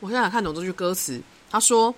[0.05, 1.95] 我现在看懂这句歌词，他说：“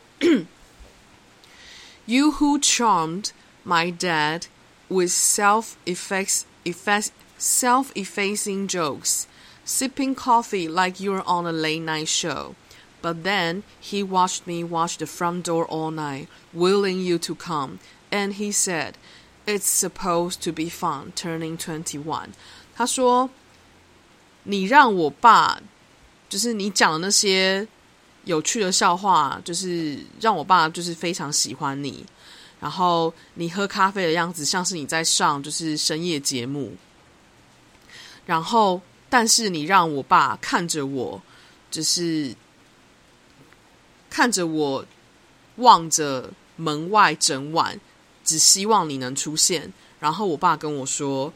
[2.05, 3.31] You who charmed
[3.65, 4.47] my dad
[4.89, 9.27] with self-effects, effects, self-effacing jokes,
[9.65, 12.57] sipping coffee like you're on a late-night show,
[13.01, 17.79] but then he watched me watch the front door all night, willing you to come,
[18.11, 18.95] and he said,
[19.47, 22.31] ‘It's supposed to be fun turning twenty-one’。”
[22.75, 23.31] 他说：“
[24.43, 25.61] 你让我爸，
[26.29, 27.69] 就是你讲的那些。”
[28.28, 32.06] 有趣的笑话，就是让我爸就是非常喜欢你。
[32.60, 36.76] 然后你喝咖啡的样子，像是你在上就是深夜节目。
[38.26, 41.22] 然后，但是你让我爸看着我，
[41.72, 42.36] 就是
[44.10, 44.86] 看着我
[45.56, 47.80] 望着门外整晚，
[48.26, 49.72] 只希望你能出现。
[50.00, 51.32] 然后我爸跟我说，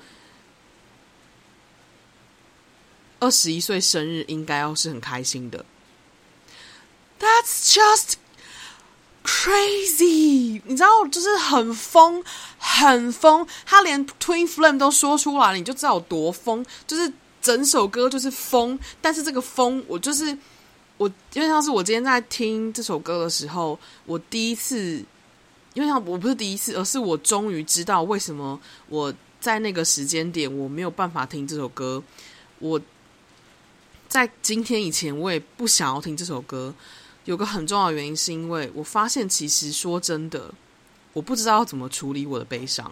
[3.20, 5.64] 二十一岁生日应该要是很开心的。
[7.22, 8.14] That's just
[9.24, 12.24] crazy，你知道，就是很疯，
[12.58, 13.48] 很疯。
[13.64, 16.66] 他连 Twin Flame 都说出来了，你就知道有多疯。
[16.88, 20.36] 就是整首歌就是疯，但是这个疯，我就是
[20.98, 25.04] 我，因为像是我今天在听这首歌的时候，我第一次，
[25.76, 28.60] 因为像我不是第一次，而是我终于知道为什么
[28.90, 32.02] 我在那个时间点我没有办法听这首歌。
[32.58, 32.82] 我
[34.10, 36.74] 在今天以前，我也不想要听这首歌。
[37.26, 40.54] 有个很重要的原因，是因为我发现，其实说真的，
[41.14, 42.92] 我不知道要怎么处理我的悲伤，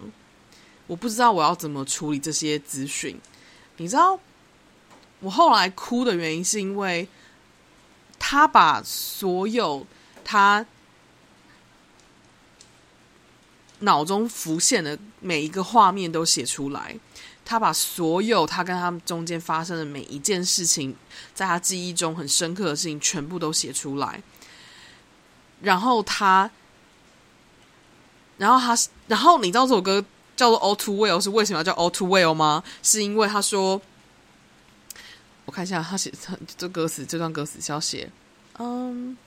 [0.86, 3.20] 我不知道我要怎么处理这些资讯。
[3.78, 4.20] 你知道，
[5.20, 7.08] 我后来哭的原因，是因为
[8.18, 9.86] 他把所有
[10.24, 10.64] 他
[13.80, 16.96] 脑中浮现的每一个画面都写出来。
[17.50, 20.94] 他把所有他跟他们中间发生的每一件事情，
[21.34, 24.22] 在他记忆中很深刻的事情，全部都写出来。
[25.60, 26.48] 然后他，
[28.38, 30.00] 然后他，然后你知道这首歌
[30.36, 32.62] 叫做《All Too Well》是为什么要叫《All Too Well》吗？
[32.84, 33.82] 是因为他说，
[35.44, 38.08] 我看一下他写他这歌词，这段歌词是要写，
[38.60, 39.18] 嗯，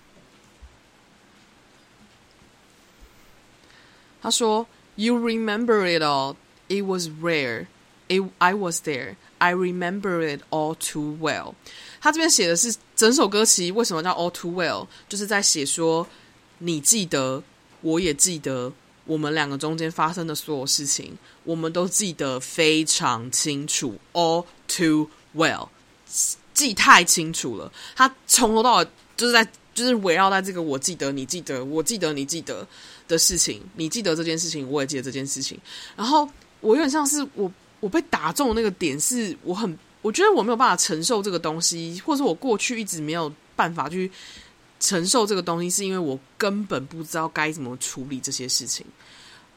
[4.22, 4.66] 他说
[4.96, 6.38] ：“You remember it all.
[6.70, 7.68] It was rare.”
[8.08, 9.16] I was there.
[9.40, 11.54] I remember it all too well.
[12.00, 16.08] 他这边写的是整首歌词为什么叫 all too well，就是在写说
[16.60, 17.44] 你记得，
[17.82, 18.72] 我也记得
[19.06, 23.98] 我们两个中间发生的所有事情，我们都记得非常清楚。
[24.14, 25.68] all too well，
[26.54, 27.72] 记太清楚了。
[27.96, 28.88] 他从头到尾
[29.18, 32.66] 就是在就是围绕在这个我记得你记得我记得你记得
[33.08, 35.60] 的事情，你记得这件事情，我也记得这件事情。
[35.96, 36.30] 然后
[36.62, 37.52] 我有点像是我。
[37.84, 44.10] 我被打中的那个点是，我很我觉得我没有办法承受这个东西，或者我过去一直没有办法去
[44.80, 48.86] 承受这个东西，是因为我根本不知道该怎么处理这些事情。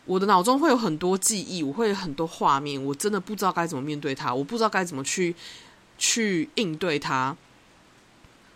[0.07, 5.33] 我的脑中会有很多记忆，我会有很多画面，我真的不知道该怎么面对它，我不知道该怎么去
[5.97, 7.37] 去应对它。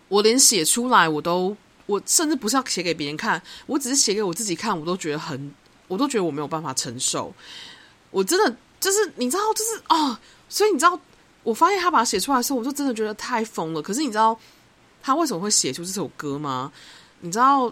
[0.09, 1.55] 我连写出来我都，
[1.85, 5.53] 我甚至不是要写给别人看，我只是写给我自己看，我都觉得很，
[5.87, 7.33] 我都觉得我没有办法承受。
[8.09, 8.53] 我真的。
[8.81, 10.17] 就是你知道，就是、哦，
[10.49, 10.99] 所以你知道，
[11.43, 13.81] 我发现他把它写出来的时候，我就真的觉得太疯了。
[13.81, 14.37] 可是你知道
[15.03, 16.71] 他为什么会写出这首歌吗？
[17.19, 17.71] 你知道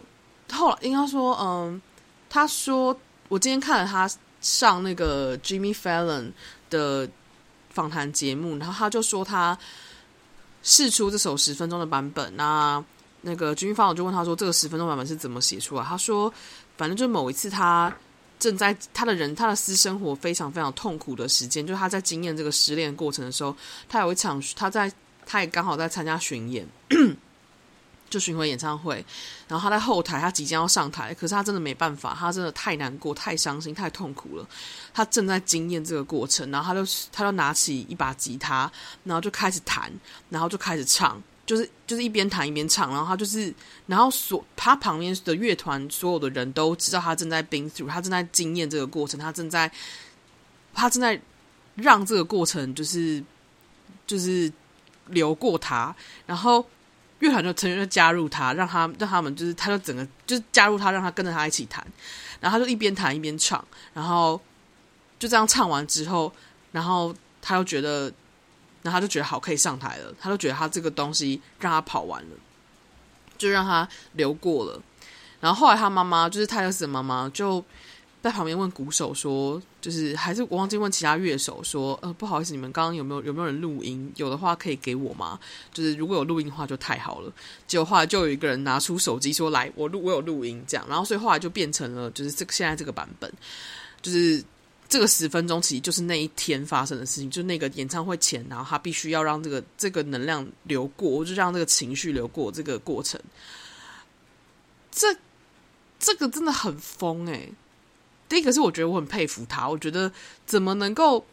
[0.52, 1.82] 后来应该说，嗯，
[2.30, 2.96] 他说
[3.28, 4.08] 我今天看了他
[4.40, 6.32] 上那个 Jimmy Fallon
[6.70, 7.10] 的
[7.72, 9.58] 访谈节目，然后他就说他
[10.62, 12.32] 试出这首十分钟的版本。
[12.36, 12.84] 那
[13.22, 15.84] 那个 Jimmy Fallon 就问他说，这个十分钟版本是怎么写出来？
[15.84, 16.32] 他说，
[16.78, 17.92] 反正就某一次他。
[18.40, 23.54] 正在他的人，他的私生活非常非常痛苦的时间，就是他在经验这个失恋过程的时候，
[23.90, 24.92] 他有一场，他在
[25.26, 26.66] 他也刚好在参加巡演，
[28.10, 29.06] 就巡回演唱会，
[29.48, 34.48] 然后他在后台，他即将要上台，可是他真的没办法，他真的太难过、太伤心、太痛苦了，
[34.94, 38.72] 他正在经验这个过程，然后他就他就拿起一把吉他，
[39.04, 39.92] 然后就开始弹，
[40.30, 41.22] 然后就开始唱。
[41.50, 43.52] 就是就是一边弹一边唱，然后他就是，
[43.88, 49.72] 然后所他旁边的乐团所有的人都知道他正在 been through，他正在经验这个过程，他正在
[50.76, 51.20] 他正在
[51.74, 53.24] 让这个过程就是
[54.06, 54.54] 就是
[55.08, 55.96] 流过他，
[56.28, 56.64] 然后
[57.18, 61.84] 乐团的成员就加入他，让他让他们就是他就整个就是加入他，让他跟着他一起弹，
[62.40, 64.40] 然后他就一边弹一边唱，然后
[65.18, 66.32] 就这样唱完之后，
[66.72, 68.14] 然后他又觉得，
[68.82, 70.14] 然后他就觉得好，可以上台了。
[70.20, 72.30] 他就觉得他这个东西让他跑完了，
[73.38, 74.82] 就让他留过了。
[75.40, 77.64] 然后后来他妈妈，就是泰勒斯的妈妈，就
[78.22, 84.12] 在旁边问鼓手说：“就是还是我忘记问其他乐手说，呃，不好意思，你们刚刚有没有有没有人录音？
[84.18, 85.40] 有的话可以给我吗？
[85.74, 87.32] 就是如果有录音的话就太好了。”
[87.66, 93.34] 结果后来就有一个人拿出手机说：“来，我录，我有录音。”这样，然后所以后来就变成了就是这个现在这个版本，
[94.02, 94.44] 就是
[94.90, 103.22] 这个十分钟其实就是那一天发生的事情，就那个演唱会前，然后他必须要让这个这个能量流过，我就让这个情绪流过这个过程。
[104.92, 105.16] 这
[106.00, 107.54] 这个真的很疯诶、欸。
[108.28, 110.12] 第一个是我觉得我很佩服他，我觉得
[110.46, 111.26] 怎么能够，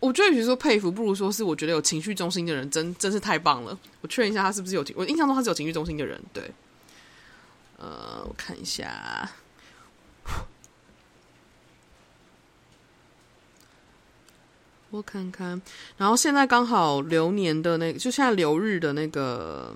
[0.00, 3.78] 我觉得与其说佩服，不如说是我觉得有情绪中心的人真真是太棒了。
[4.00, 4.84] 我确认一下，他是不是有？
[4.94, 6.20] 我印象中他是有情绪中心的人。
[6.32, 6.50] 对，
[7.84, 9.30] 呃，我看一下，
[14.90, 15.60] 我看看，
[15.98, 19.74] 然后现在刚好流年的那个，就现在流日的那个。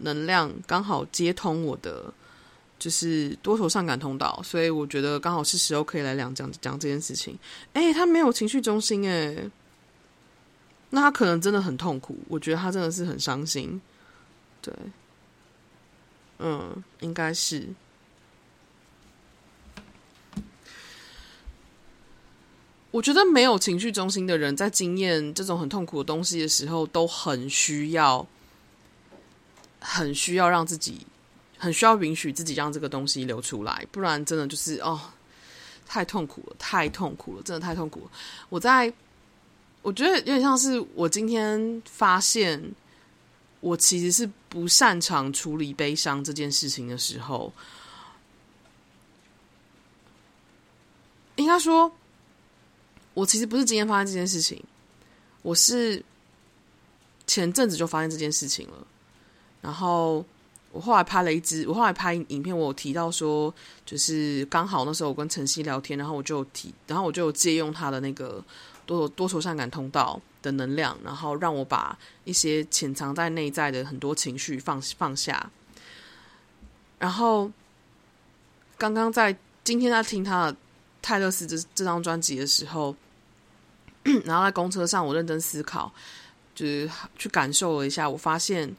[0.00, 2.14] 能量刚好接通我的
[2.78, 7.36] 就是多愁善感通道，所以我觉得刚好是时候可以来讲讲讲这件事情。
[7.72, 9.50] 哎，他没有情绪中心哎，
[10.90, 12.16] 那他可能真的很痛苦。
[12.28, 13.80] 我觉得他真的是很伤心。
[14.62, 14.72] 对，
[16.38, 17.68] 嗯，应该是。
[22.90, 28.26] 我觉得没有情绪中心的人在经验这种很痛苦的东西的时候，都很需要。
[29.80, 31.06] 很需要让自己，
[31.56, 35.00] 很需要允许自己让这个东西流出来，不然真的就是哦，
[35.86, 38.10] 太痛苦了，太痛苦了，真的太痛苦了。
[38.48, 38.92] 我在，
[39.80, 42.60] 我觉得有点像是我今天发现，
[43.60, 47.52] 我其实是不擅长处理悲伤这件事情的时候，
[51.36, 51.90] 应该说，
[53.14, 54.62] 我其实不是今天发现这件事情，
[55.42, 56.02] 我是
[57.26, 58.86] 前阵子就发现这件事情了。
[59.60, 60.24] 然后
[60.70, 63.52] 我后来拍了一支，我后来拍影片，我有提到说，
[63.84, 68.42] 就是刚好那时候我跟晨曦聊天，然后我就提，然后我就借用他的那个
[68.88, 75.50] 多多愁善感通道的能量，然后让我把一些潜藏在内在的很多情绪放放下。
[76.98, 77.48] 然后
[78.78, 80.56] 刚刚在今天在听他的
[81.02, 82.96] 泰勒斯这这张专辑的时候，
[84.24, 85.92] 然后在公车上我认真思考，
[86.54, 88.74] 就是去感受了一下，我发现。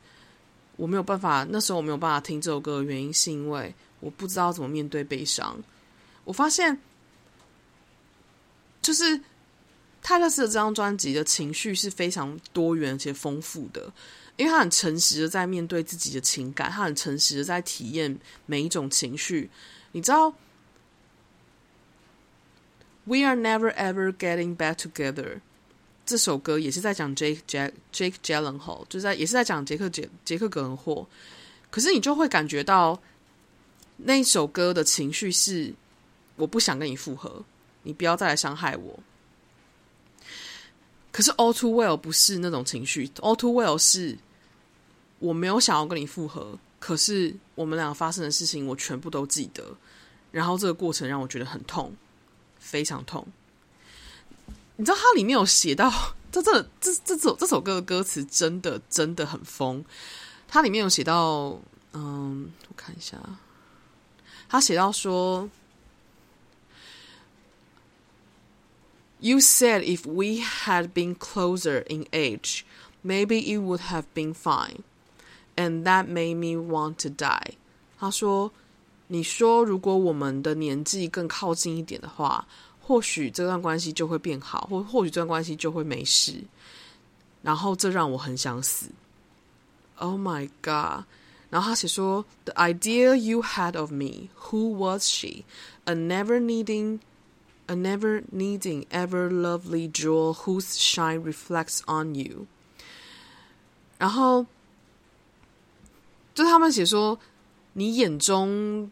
[0.75, 5.61] 我没有办法，那时候我没有办法听这首歌的原因，是因为我不知道怎么面对悲伤。
[6.23, 6.79] 我发现，
[8.81, 9.21] 就是
[10.01, 13.91] 泰勒斯的这张专辑的情绪是非常多元且丰富的，
[14.37, 19.49] 因为他很诚实的在面对自己的情感，他很诚实的在体验每一种情绪。
[19.91, 20.33] 你知道
[23.03, 25.41] ，We are never ever getting back together。
[26.05, 31.07] 这首歌也是在讲 Jake Jack Jake Gyllenhaal，就在也是在讲杰克杰杰克葛伦霍。
[31.69, 32.99] 可是你就会感觉到
[33.97, 35.71] 那首歌的情绪是
[36.35, 37.43] 我不想跟你复合，
[37.83, 38.99] 你不要再来伤害我。
[41.19, 44.17] 可是 All Too Well 不是那种情绪，All Too Well 是
[45.19, 49.75] 我没有想要跟你复合，可是我们俩发生的事情我全部都记得，
[50.31, 51.93] 然后这个过程让我觉得很痛，
[52.57, 53.27] 非常痛。
[54.77, 55.91] 你知道它里面有写到，
[56.31, 59.83] 这这这这首这首歌的歌词真的真的很疯。
[60.47, 61.59] 它里面有写到，
[61.91, 63.19] 嗯，我看一下，
[64.47, 65.49] 他写到说
[69.20, 72.64] ，You said if we had been closer in age,
[73.02, 74.82] maybe it would have been fine,
[75.56, 77.54] and that made me want to die。
[77.98, 78.52] 他说，
[79.08, 82.46] 你说如果我们的年纪更靠近一点的话。
[82.86, 86.34] 或许这段关系就会变好，或或许这段关系就会没事，
[87.40, 88.88] 然后这让我很想死。
[89.96, 91.06] Oh my god！
[91.48, 95.44] 然后他写说：“The idea you had of me, who was she?
[95.86, 96.98] A never needing,
[97.69, 102.47] a never needing, ever lovely jewel whose shine reflects on you。”
[103.99, 104.45] 然后
[106.33, 107.19] 就他们写说
[107.73, 108.91] ：“你眼中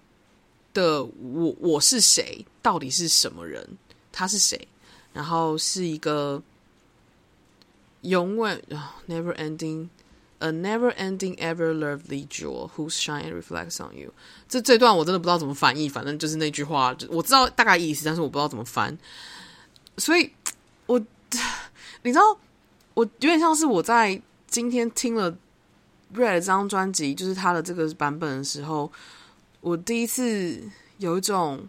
[0.74, 2.46] 的我，我是谁？
[2.62, 3.78] 到底是什么人？”
[4.14, 4.68] 他是谁？
[5.14, 6.44] 然后是一个
[8.02, 8.62] 永远
[9.08, 9.90] ，never ending
[10.40, 14.14] A never ending ever lovely jewel whose shine reflects on you。
[14.48, 18.96] 这这段我真的不知道怎么翻译，反正就是那句话，我知道大概意思，但是我不知道怎么翻。
[19.98, 20.32] 所以，
[20.86, 21.00] 我
[22.04, 22.38] 你知道，
[22.94, 25.32] 我有点像是我在今天听了
[26.14, 28.92] Red 这张专辑，就是他的这个版本的时候，
[29.62, 30.62] 我第一次
[31.00, 31.68] 有一种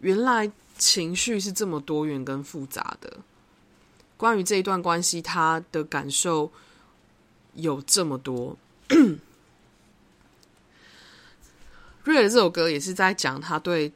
[0.00, 3.18] 原来情绪是这么多元跟复杂的。
[4.16, 6.50] 关于这一段关系，他的感受
[7.54, 8.56] 有这么多。
[12.04, 13.90] Red 这首歌也是在讲他对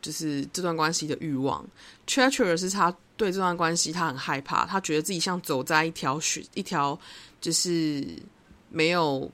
[0.00, 1.64] 就是这段关系的欲望。
[2.06, 6.98] Treacher 是他对这段关系他很害怕，他觉得自己像走在一条血一条
[7.40, 8.06] 就是
[8.70, 9.30] 没有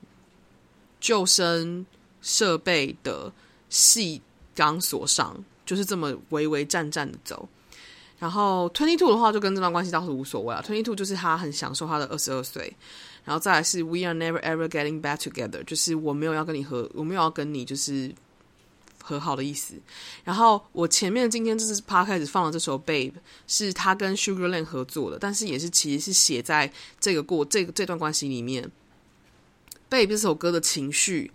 [0.99, 1.85] 救生
[2.21, 3.31] 设备的
[3.69, 4.21] 细
[4.53, 7.47] 钢索上，就是这么巍巍战战的走。
[8.19, 10.63] 然后 Twenty Two 的话就跟这段关系倒是无所谓啊。
[10.65, 12.75] Twenty Two 就是他很享受他的二十二岁。
[13.23, 18.09] 然后再来是 We are never ever getting back together，就是我没有要跟你和，我没有要跟你就是
[19.03, 19.73] 和好的意思。
[20.23, 23.11] 然后我前面今天就是趴开始放的这首 Babe，
[23.45, 28.71] 是他跟 Sugarland 合作的，但是也是其实是写在这个过这个这段关系里面。
[29.89, 31.29] Babe 这首歌的情绪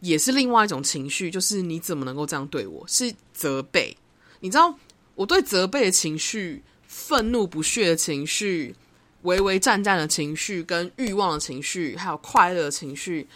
[0.00, 2.82] 也是另外一种情绪，就是你怎么能够这样对我？
[2.88, 3.94] 是责备。
[4.40, 4.74] 你知道
[5.18, 8.74] 我对责备的情绪、愤怒不屑的情绪。
[9.22, 13.26] 微微战战的情绪，跟欲望的情绪，还有快乐的情绪，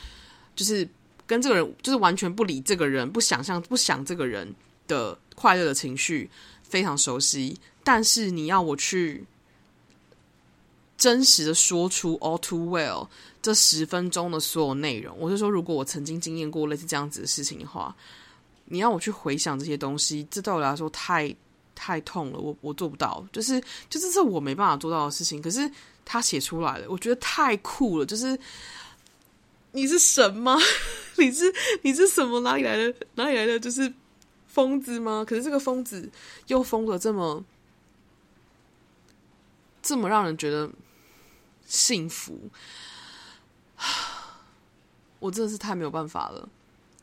[0.55, 0.89] 就是
[1.27, 4.55] 跟这个人，就是完全不理这个人，不想象，不想这个人
[4.87, 6.31] 的快乐的情绪，
[6.63, 7.59] 非常熟悉。
[7.83, 9.25] 但是你要我去
[10.97, 13.09] 真实的说出 all too well
[13.43, 17.95] 这十分钟的所有内容，我就说，如果我曾经经验过类似这样子的事情的话，
[18.67, 21.35] 你要我去回想这些东西，这对我来说太。
[21.83, 23.61] 太痛了，我我做不到，就是
[23.91, 25.43] 就是这是我没办法做到的事情。
[25.43, 25.69] 可是
[26.05, 28.07] 他写出来了，我觉得太酷了。
[28.07, 28.39] 就是
[29.73, 30.57] 你是神吗？
[31.19, 31.53] 你是
[31.83, 32.39] 你是什么？
[32.43, 32.95] 哪里来的？
[33.17, 33.59] 哪里来的？
[33.59, 33.93] 就是
[34.47, 35.25] 疯子吗？
[35.27, 36.09] 可是这个疯子
[36.47, 37.45] 又疯的这么
[39.83, 40.71] 这么让人觉得
[41.67, 42.49] 幸福，
[45.19, 46.49] 我真的是太没有办法了。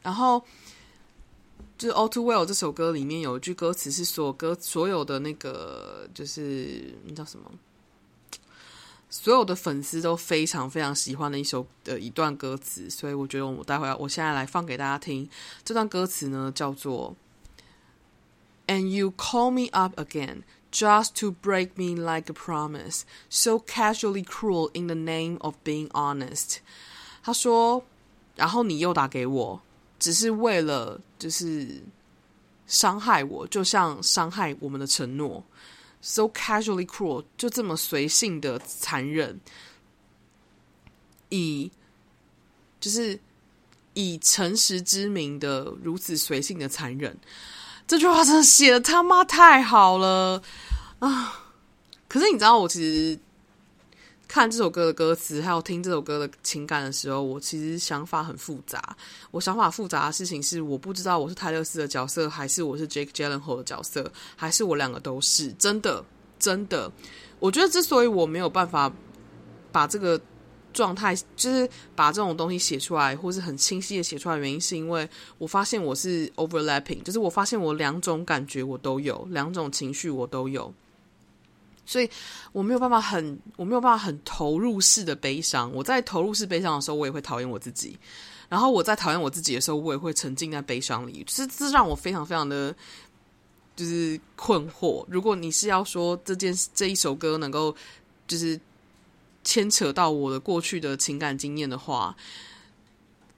[0.02, 0.42] 然后。
[1.80, 7.50] 就是《All Too Well》这首歌里面有一句歌词是所歌所有的那个就是你叫什么？
[9.10, 15.30] 所有的粉丝都非常非常喜欢的一首的一段歌词，所以我觉得我待会我现在来放给大家听。
[15.64, 17.16] 这段歌词呢叫做
[18.68, 24.26] “And you call me up again just to break me like a promise, so casually
[24.26, 26.58] cruel in the name of being honest。”
[27.24, 27.86] 他说，
[28.36, 29.62] 然后你又打给我。
[30.00, 31.82] 只是为了就是
[32.66, 35.44] 伤害我，就像伤害我们的承诺
[36.02, 39.40] ，so casually cruel，就这么随性的残忍，
[41.30, 41.70] 以
[42.80, 43.20] 就是
[43.94, 47.18] 以诚实之名的如此随性的残忍，
[47.86, 50.42] 这句话真的写的他妈太好了
[51.00, 51.46] 啊！
[52.08, 53.20] 可是你知道，我其实。
[54.30, 58.96] 看这首歌的歌词，还有听这首歌的情感的时候，我其实想法很复杂。
[59.32, 65.52] 我想法复杂的事情是，我不知道我是泰勒斯的角色，还是我是 Jake Gyllenhaal 的角色，还是我两个都是。
[65.54, 66.06] 真的，
[66.38, 66.92] 真的，
[67.40, 68.94] 我觉得之所以我没有办法
[69.72, 70.22] 把这个
[70.72, 75.10] 状态，就是把这种东西写出来，或是很清晰的写出来，原因是因为
[75.40, 80.72] 我发现我是 overlapping，就是我发现我两种感觉我都有，两种情绪我都有。
[81.90, 82.08] 所以
[82.52, 85.74] 我没有办法很，我没有办法很投入式的悲伤。
[85.74, 87.98] 我在投入式悲伤的时候，我也会讨厌我自己。
[88.48, 91.26] 然后我在讨厌我自己的时候，我也会沉浸在悲伤里。
[91.28, 92.76] 这这让我非常非常的，
[93.76, 95.04] 就是困惑。
[95.10, 97.76] 如果你是要说这件这一首歌能够
[98.28, 98.60] 就是
[99.44, 102.16] 牵扯到我的过去的情感经验的话，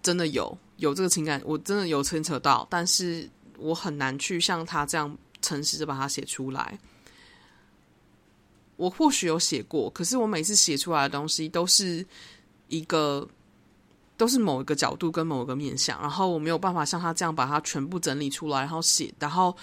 [0.03, 6.77] 真的有有这个情感，我真的有牵扯到，但是我很难去像他这样诚实的把它写出来。
[8.81, 12.03] 我或许有写过，可是我每次写出来的东西都是
[12.67, 13.29] 一个，
[14.17, 19.55] 都是某一个角度跟某一个面向，然后我没有办法像他这样把它全部整理出来，然后写，然后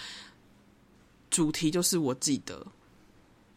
[1.29, 2.65] 主题就是我记得，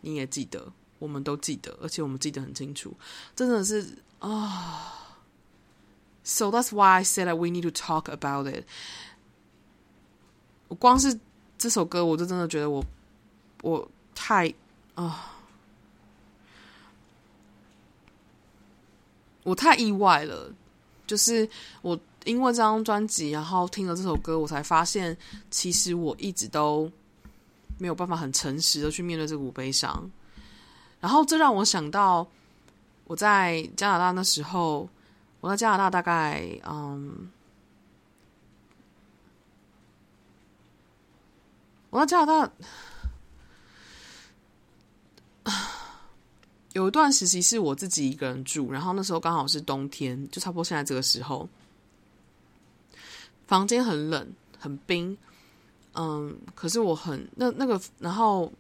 [0.01, 0.67] 你也记得，
[0.99, 2.93] 我们都记得，而且我们记得很清楚，
[3.37, 5.15] 真的是啊。
[6.25, 8.65] So that's why I said that we need to talk about it。
[10.67, 11.17] 我光是
[11.57, 12.85] 这首歌，我就真的觉得我
[13.63, 14.53] 我太
[14.97, 15.29] 啊。
[19.45, 20.53] 我太意外了，
[21.07, 21.49] 就是
[21.83, 25.17] 我因为这张专辑，然后听了这首歌，我才发现，
[25.51, 26.91] 其实我一直都
[27.79, 30.09] 没有办法很诚实的去面对这股悲伤。
[31.01, 32.25] 然后这让我想到，
[33.07, 34.89] 我在加拿大那时候，
[35.41, 37.29] 我在加拿大大概嗯，
[41.91, 42.53] 我在加拿大。
[46.73, 51.49] 有一段时期是我自己一个人住，然后那时候刚好是冬天，就差不多现在这个时候。
[53.47, 55.17] 房间很冷，很冰。
[55.95, 58.51] 嗯，可是我很那那个，然后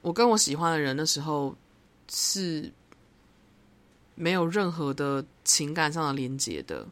[0.00, 1.54] 我跟我喜欢的人的时候
[2.08, 2.72] 是
[4.14, 6.86] 没有任何的情感上的连接的，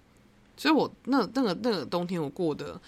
[0.58, 2.78] 所以我那那个那个冬天我过得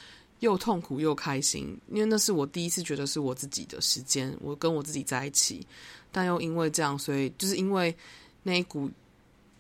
[0.41, 5.67] 又痛苦又开心，因为那是我第一次觉得是我自己的时间，我跟我自己在一起，
[6.11, 7.95] 但又因为这样，所以就是因为
[8.43, 8.91] 那一股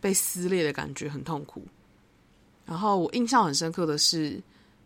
[0.00, 1.62] 被撕裂的感觉很痛苦。
[2.64, 4.42] 然后我印象很深刻的是。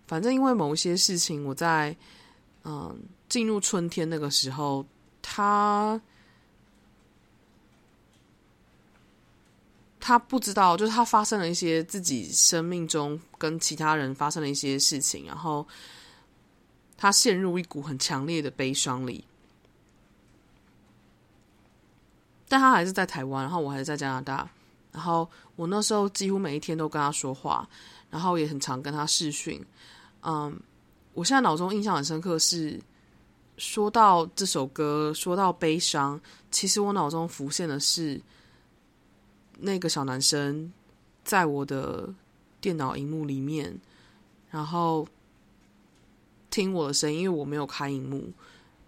[0.06, 1.96] 反正因为某一些事情，我在
[2.64, 4.84] 嗯进入春天那个时候，
[5.22, 6.02] 他
[10.00, 15.66] 他不知道，就是他发生了一些自己生命中跟其他人发生了一些事情，然后
[16.98, 19.24] 他陷入一股很强烈的悲伤里。
[22.46, 24.46] 但他还是在台湾，然后我还是在加拿大，
[24.92, 25.26] 然后
[25.56, 27.66] 我那时候几乎每一天都跟他说话，
[28.10, 29.64] 然后也很常跟他视讯。
[30.22, 30.60] 嗯，
[31.14, 32.78] 我现在脑中印象很深刻是，
[33.56, 36.20] 说到这首歌，说到悲伤，
[36.50, 38.20] 其实我脑中浮现的是
[39.58, 40.72] 那个小男生
[41.22, 42.12] 在我的
[42.60, 43.78] 电脑荧幕里面，
[44.50, 45.06] 然后
[46.50, 48.32] 听我的声音，因为我没有开荧幕，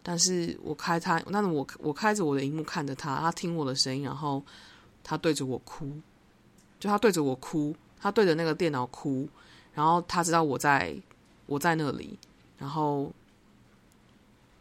[0.02, 4.42] 但是我开他，那我我开着我的荧幕看着他，他听我的声音，然后
[5.02, 5.90] 他对着我哭，
[6.78, 9.28] 就他对着我哭，他对着那个电脑哭，
[9.74, 10.96] 然后他知道我在。
[11.46, 12.18] 我在那里，
[12.56, 13.12] 然后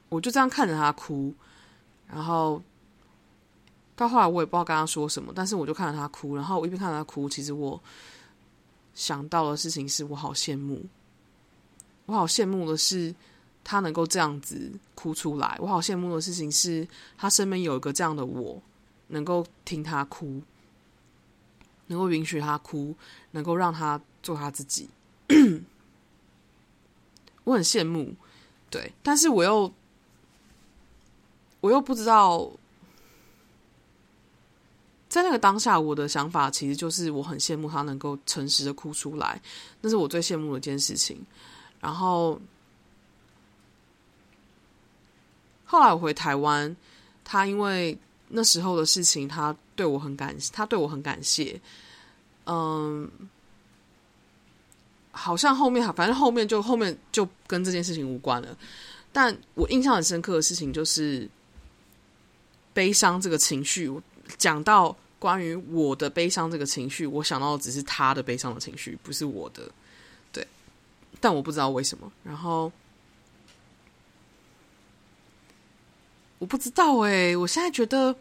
[0.10, 1.34] 我就这样看着他哭，
[2.08, 2.62] 然后
[3.96, 7.82] 到后来我也不知道跟他说什么，但是我就看着他哭，然后我一边看着他哭，其实我
[8.94, 10.86] 想到的事情是我好羡慕，
[12.06, 13.14] 我好羡慕的是
[13.64, 16.88] 他能够这样子哭出来，我好羡慕的事情是
[17.18, 18.62] 他身边有一个这样的我，
[19.08, 20.42] 能够听他哭，
[21.88, 22.96] 能够允许他哭，
[23.32, 24.90] 能够让他做他自己。
[27.44, 28.14] 我很羡慕，
[28.70, 29.74] 对，但是我又
[31.60, 32.52] 我又不知道，
[35.12, 39.42] 在那个当下，我的想法其实就是我很羡慕他能够诚实的哭出来，
[39.82, 41.22] 那是我最羡慕的一件事情。
[41.82, 42.40] 然后
[45.66, 46.74] 后来我回台湾，
[47.26, 47.98] 他因为
[48.30, 51.60] 那时候的事情，他对我很感，他对我很感谢，
[52.46, 53.12] 嗯。
[55.14, 58.58] 好像后面，反正后面就后面就跟这件事情无关了。
[59.12, 61.30] 但我印象很深刻的事情就是
[62.74, 63.92] 悲伤这个情绪。
[64.38, 69.70] 讲到关于我的悲伤这个情绪，我想到的只是他的悲伤的情绪，不是我的。
[70.32, 70.46] 对，
[71.20, 72.12] 但我不知道为什么。
[72.24, 72.72] 然后
[76.40, 78.16] 我不知道哎、我现在觉得，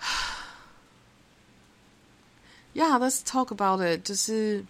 [2.74, 4.64] Yeah，let's talk about it，就是。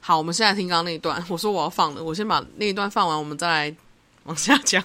[0.00, 1.26] 好，我们现在听刚刚那一段。
[1.28, 3.76] 我说我要放的，我先把那一段放完，我们再来
[4.22, 4.84] 往下讲。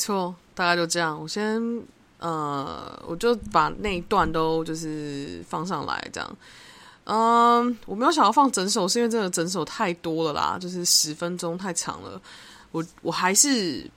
[0.00, 1.20] 错，大概就这样。
[1.20, 1.60] 我先
[2.18, 6.36] 呃，我就把那一段都就是放上来，这样。
[7.04, 12.20] 嗯、我没有想要放整首，是因为这个整首太多了啦，就是十分钟太长了。
[12.72, 13.88] 我我还是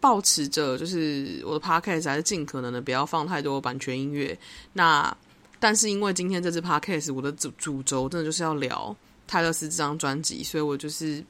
[0.00, 4.38] 保持着，就是我的 podcast 还是尽可能的不要放太多版权音乐。
[4.72, 5.16] 那
[5.58, 8.94] 但是因为今天这支 podcast 我的主主轴真的就是要聊
[9.26, 11.24] 泰勒斯这张专辑，所以我就是。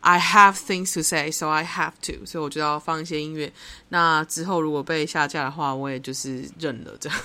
[0.00, 3.52] I have things to say, so I have to，所以我就要放一些音乐。
[3.88, 7.18] 那之后如果被下架的话，我也就是认了这样。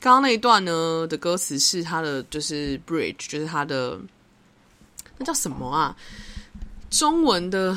[0.00, 3.98] 刚刚 那一段呢的歌词是他的，就是 bridge，就是他的
[5.16, 5.96] 那叫什么啊？
[6.90, 7.76] 中文的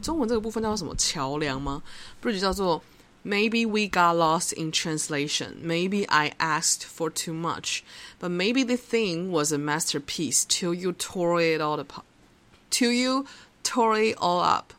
[0.00, 0.94] 中文这个部分叫做什么？
[0.96, 1.82] 桥梁吗？
[2.22, 2.82] bridge 叫做
[3.24, 5.56] Maybe we got lost in translation.
[5.60, 7.82] Maybe I asked for too much,
[8.20, 12.04] but maybe the thing was a masterpiece till you tore it all apart.
[12.72, 13.26] To you,
[13.62, 14.72] tore it all up.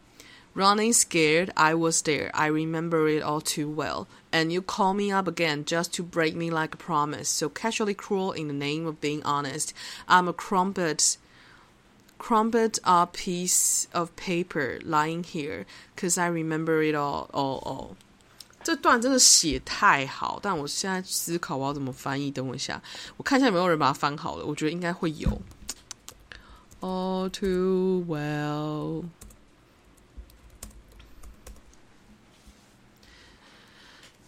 [0.56, 2.32] Running scared, I was there.
[2.34, 4.08] I remember it all too well.
[4.32, 7.30] And you call me up again just to break me like a promise.
[7.30, 9.74] So casually cruel in the name of being honest.
[10.08, 11.18] I'm a crumpled,
[12.18, 15.66] crumpled up piece of paper lying here.
[15.96, 17.96] Cause I remember it all, all, all.
[18.62, 22.30] 这段真的写太好，但我现在思考我要怎么翻译。
[22.30, 22.82] 等我一下，
[23.16, 24.46] 我看一下有没有人把它翻好了。
[24.46, 25.42] 我觉得应该会有。
[26.87, 29.05] All too well。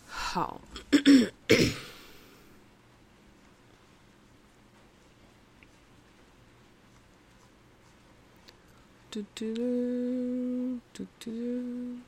[0.08, 0.62] 好。
[9.10, 11.98] 嘟嘟嘟嘟嘟。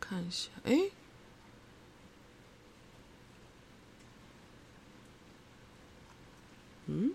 [0.00, 0.90] 看一下，哎，
[6.94, 7.14] 嗯，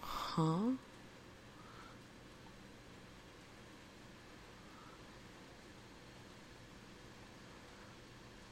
[0.00, 0.76] 哈，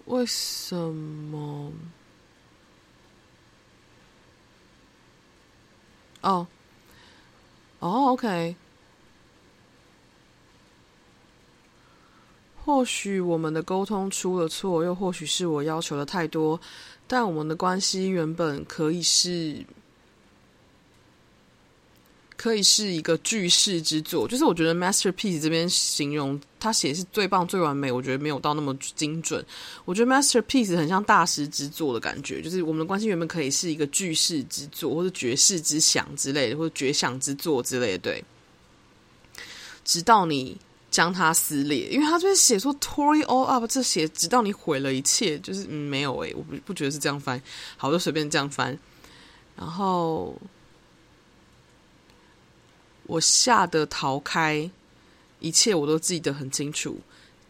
[0.07, 1.73] 为什么？
[6.23, 6.49] 哦。
[7.79, 8.57] 哦、oh，OK。
[12.71, 16.61] 或许我们的沟通出了错，又或许是我要求的太多，
[17.09, 19.65] 但我们的关系原本可以是。
[22.37, 29.45] 可以是一个巨世之作，就是我觉得 masterpiece 这边形容他写是最棒、最完美，我觉得没有到那么精准。
[29.85, 37.99] 我觉得 masterpiece 很像大师之作的感觉，就是我们的关系原本可以是一个巨世之作，或者绝世之响之类的，或者绝响之作之类的。
[37.99, 38.25] 对，
[39.85, 40.57] 直到你
[40.91, 47.41] 将它撕裂，因为他这边写说 “Tory all up，这写直到你毁了一切，就是嗯没有诶、我不不觉得是这样翻，
[47.77, 48.79] 好，就随便这样翻，
[49.57, 50.35] 然后。
[53.05, 54.71] 我吓得逃开，
[55.41, 56.97] 一切我都记得很清楚。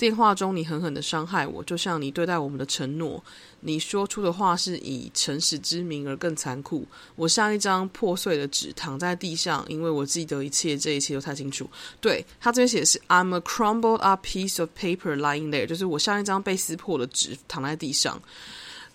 [0.00, 3.22] 电话中你狠狠的伤害我，就像你对待我们的承诺。
[3.60, 6.86] 你说出的话是以诚实之名而更残酷。
[7.16, 11.68] 我像一张破碎的纸躺在地上，因为我记得一切，这一切都太清楚。
[12.00, 18.18] 对，他这边写的是 "I'm a crumbled up piece of paper lying there"，就是我像一张被撕破的纸躺在地上。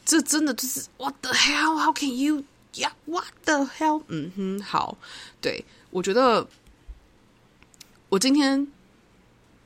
[0.04, 1.78] 这真的就是 What the hell?
[1.78, 2.44] How can you?
[2.74, 4.02] Yeah, what the hell?
[4.08, 4.98] 嗯哼，好，
[5.40, 5.64] 对。
[5.92, 6.48] 我觉得，
[8.10, 8.68] 我今天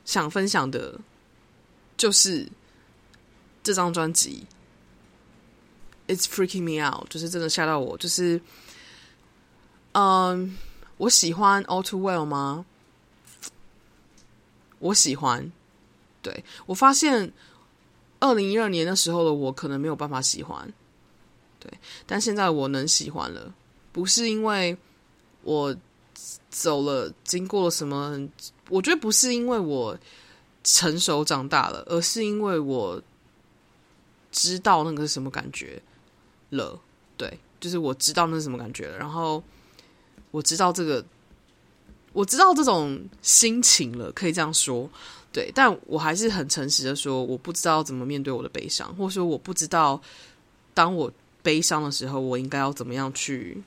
[0.04, 1.00] 想分享的，
[2.00, 2.48] 就是
[3.62, 4.46] 这张专辑。
[6.08, 7.98] It's freaking me out，就是真的吓到我。
[7.98, 8.40] 就是，
[9.92, 10.56] 嗯，
[10.96, 12.64] 我喜欢 All Too Well 吗？
[14.78, 15.52] 我喜欢。
[16.22, 17.30] 对，我发现，
[18.18, 20.72] 二零一二年的时候的我，可能没有办法喜欢。
[21.58, 21.70] 对，
[22.06, 23.52] 但现在我能喜欢了，
[23.92, 24.74] 不是因为
[25.42, 25.76] 我。
[26.50, 28.28] 走了，经过了什么？
[28.68, 29.96] 我觉得不是因为我
[30.72, 33.02] 成熟长大了，而是因为我
[34.30, 35.82] 知道那个是什么感觉
[36.50, 36.80] 了。
[37.16, 38.96] 对，就是我知道那是什么感觉了。
[38.96, 39.42] 然后
[40.30, 41.04] 我知道这个，
[42.12, 44.88] 我知道这种心情了，可以这样说。
[45.32, 50.00] 对，但我还是很诚实的说，我不知道怎么面对我的悲伤，或者说我不知道
[50.72, 53.62] 当我悲伤的时候，我应该要怎么样去。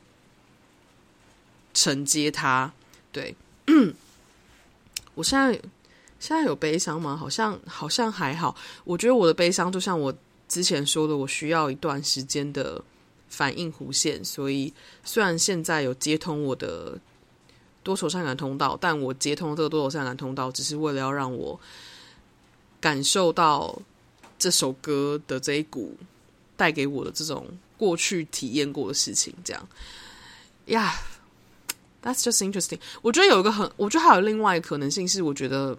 [1.75, 2.71] 承接它，
[3.11, 3.35] 对，
[5.15, 5.59] 我现在
[6.23, 7.17] 现在有悲伤吗？
[7.17, 8.55] 好像好像还好。
[8.85, 10.15] 我觉得我的悲伤就像我
[10.47, 12.81] 之前说的，我需要一段时间的
[13.27, 14.23] 反应弧线。
[14.23, 14.73] 所以
[15.03, 16.97] 虽然现在有接通我的
[17.83, 21.59] 多愁善感通道，但我接通这个多愁善感通道，只是为了要让我
[22.79, 23.77] 感受到
[24.39, 25.93] 这首歌的这一股
[26.55, 27.45] 带给我的这种
[27.77, 29.35] 过去体验过的事情。
[29.43, 29.67] 这样
[30.67, 30.89] 呀。
[30.89, 31.13] Yeah.
[32.01, 32.79] That's just interesting。
[33.01, 35.77] 我觉得有一个很，我觉得还有另外一个可能性是，我觉得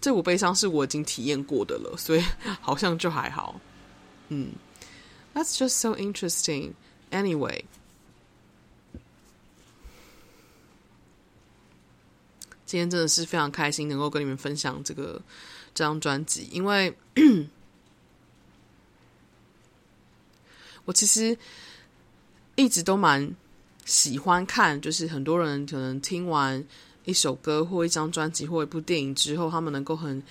[0.00, 2.24] 这股悲伤是我已经体验过的了，所以
[2.60, 3.60] 好像就还好。
[4.28, 4.52] 嗯
[5.34, 6.72] ，That's just so interesting.
[7.10, 7.64] Anyway，
[12.64, 15.20] 今天真的是非常开心能够跟你们分享这个
[15.74, 16.96] 这张专辑，因为
[20.84, 21.36] 我其实
[22.56, 23.34] 一直都蛮。
[23.86, 26.64] 喜欢看，就是很多人可能听完
[27.10, 30.22] 一首歌或一张专辑或一部电影之后，他们能够很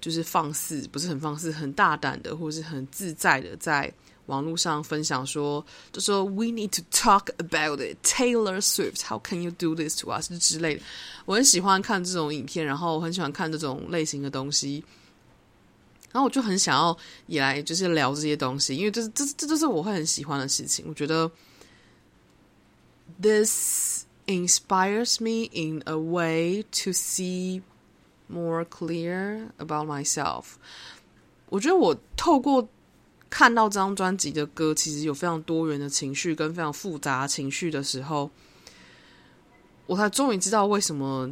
[0.00, 3.92] 就是放肆，不是很放肆，很大胆的，或是很自在的，在
[4.26, 7.96] 网络上分享说，就说 We need to talk about it.
[8.04, 10.30] Taylor Swift, how can you do this to us?
[10.38, 10.82] 之类的。
[11.26, 14.84] 我很喜欢看这种影片，然后我很喜欢看这种类型的东西。
[16.12, 16.96] 然后我就很想要
[17.26, 20.84] 也来就是聊这些东西，因为这这这就是我会很喜欢的事情。
[20.88, 21.30] 我觉得
[23.20, 27.62] this inspires me in a way to see
[28.28, 30.54] more clear about myself。
[31.48, 32.68] 我觉得我透过
[33.28, 38.30] 看到这张专辑的歌，其实有非常多元的情绪跟非常复杂的情绪的时候，
[39.86, 41.30] 我才终于知道为什么。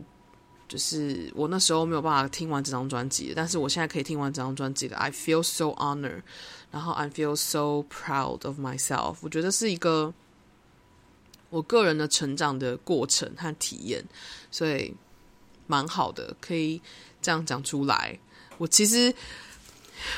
[0.68, 4.94] 就是我那时候没有办法听完这张专辑，但是我现在可以听完这张专辑的。
[4.98, 6.20] I feel so honored，
[6.70, 9.16] 然后 I feel so proud of myself。
[9.22, 10.12] 我觉得是一个
[11.50, 14.04] 我个人的成长的过程和体验，
[14.50, 14.94] 所以
[15.66, 16.80] 蛮好的，可以
[17.20, 18.18] 这样讲出来。
[18.58, 19.14] 我其实。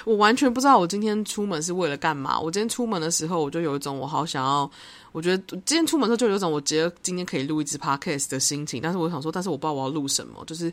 [0.05, 2.39] 我完全不知道我今天出门是为了干嘛。
[2.39, 4.71] 我今天出门的时候，我就有一种我好想要，
[5.11, 8.83] 我觉得今天出门的时候就有一种我觉得今天可以录一支 podcast 的心情。
[8.83, 10.71] 但是我想说，但是我不知道我要录什么，就是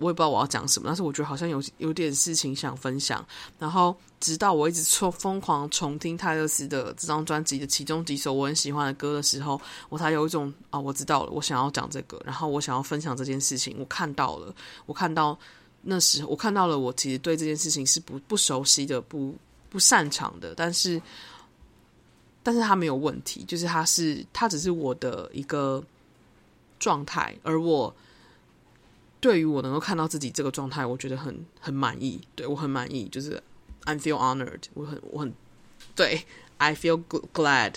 [0.00, 0.88] 我也不知道我要讲什么。
[0.88, 3.24] 但是我觉得好像有有点事情想分享。
[3.58, 13.76] 然后直到我一直重疯狂重听泰勒斯的这张专辑的其中几首我很喜欢的歌的时候，我才有一种啊，我知道了，我想要讲这个，然后我想要分享这件事情。
[13.78, 14.52] 我看到了，
[14.86, 15.38] 我看到。
[15.82, 19.34] 那时我看到了，我其实对这件事情是不不熟悉的，不
[19.70, 21.00] 不擅长的，但是，
[22.42, 25.82] 但是他没有问题，就是他是他只是我的一个
[26.78, 27.90] 状态，而我
[29.20, 33.42] 对于我能够看到自己这个状态，我觉得很很满意，对我很满意，就是
[33.84, 35.32] I feel honored，我很我很
[35.94, 36.24] 对
[36.58, 37.02] I feel
[37.32, 37.74] glad。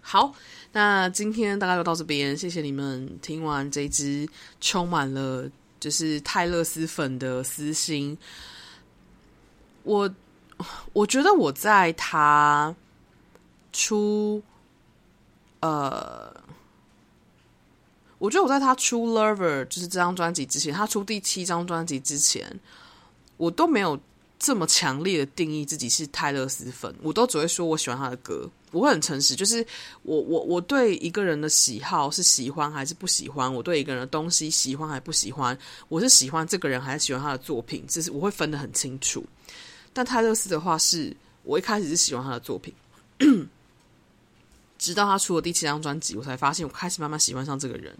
[0.00, 0.34] 好，
[0.72, 4.28] 那今天大概就到这边，谢谢你们听完这支
[4.60, 5.50] 充满了。
[5.80, 8.16] 就是泰勒斯粉的私心，
[9.82, 10.10] 我
[10.94, 12.74] 我觉得我在他
[13.70, 14.42] 出
[15.60, 16.34] 呃，
[18.24, 22.58] 我觉得我在他出 Lover 就是这张专辑之前，他出第七张专辑之前，
[23.36, 24.00] 我都没有
[24.38, 28.48] 这么强烈的定义自己是泰勒斯粉，我都只会说我喜欢他的歌。
[28.70, 29.64] 我会很诚实，就是
[30.04, 35.56] 我我我对一个人的喜好是喜欢还是不喜欢，我对一个人的东西喜欢还不喜欢，
[35.90, 39.22] 我是喜欢这个人还是喜欢他的作品，这是我会分得很清楚。
[39.92, 42.74] 但泰勒斯的话，是我一开始是喜欢他的作品，
[44.78, 47.94] 直到他出了第七张专辑，我才发现我开始慢慢喜欢上这个人。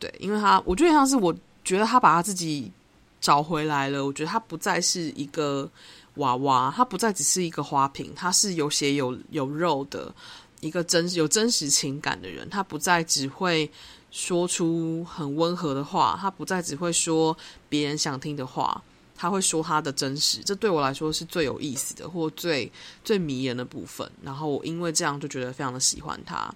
[0.00, 1.32] 对，因为他我觉得像是我
[1.62, 2.72] 觉得他把他自己
[3.20, 5.70] 找回来了，我觉得他不再是一个。
[6.16, 10.12] 娃娃，他不再只是一个花瓶，他是有血有有肉的
[10.58, 12.46] 一个真有真实情感的人。
[12.50, 13.70] 他不再只会
[14.10, 17.34] 说出很温和的话，他不再只会说
[17.68, 18.82] 别人想听的话，
[19.16, 20.40] 他会说他的真实。
[20.44, 22.70] 这对我来说是最有意思的，或最
[23.04, 24.10] 最迷人的部分。
[24.20, 26.52] 然后我因为这样就觉得非常的喜欢他。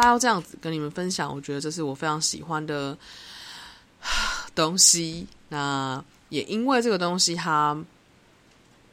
[0.00, 2.96] 他，要这样子跟你们分享，我觉得这是我非常喜欢的
[4.54, 5.26] 东西。
[5.48, 6.02] 那。
[6.30, 7.76] 也因为这个东西，它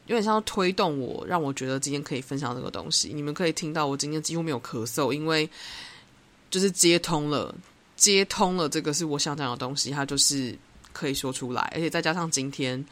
[0.06, 3.12] 有点像推动我，让我觉得今天可以分享这个东西。
[3.14, 5.48] 你们可以听到我今天几乎没有咳嗽，因为
[6.50, 7.54] 就是接通了，
[7.94, 8.68] 接通了。
[8.68, 10.52] 这个是我想讲的东西，它就是
[10.92, 12.84] 可以说出来，而且再加上今天，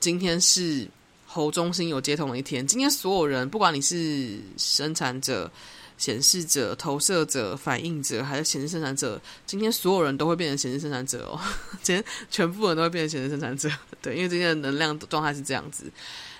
[0.00, 0.88] 今天是
[1.26, 2.66] 喉中心有接通的一天。
[2.66, 5.52] 今天所有人，不管你是生产者。
[5.96, 9.20] 显示者、投射者、反应者，还是显示生产者？
[9.46, 11.40] 今天所有人都会变成显示生产者哦！
[11.82, 13.70] 今天全部人都会变成显示生产者，
[14.02, 15.90] 对，因为今天的能量状态是这样子。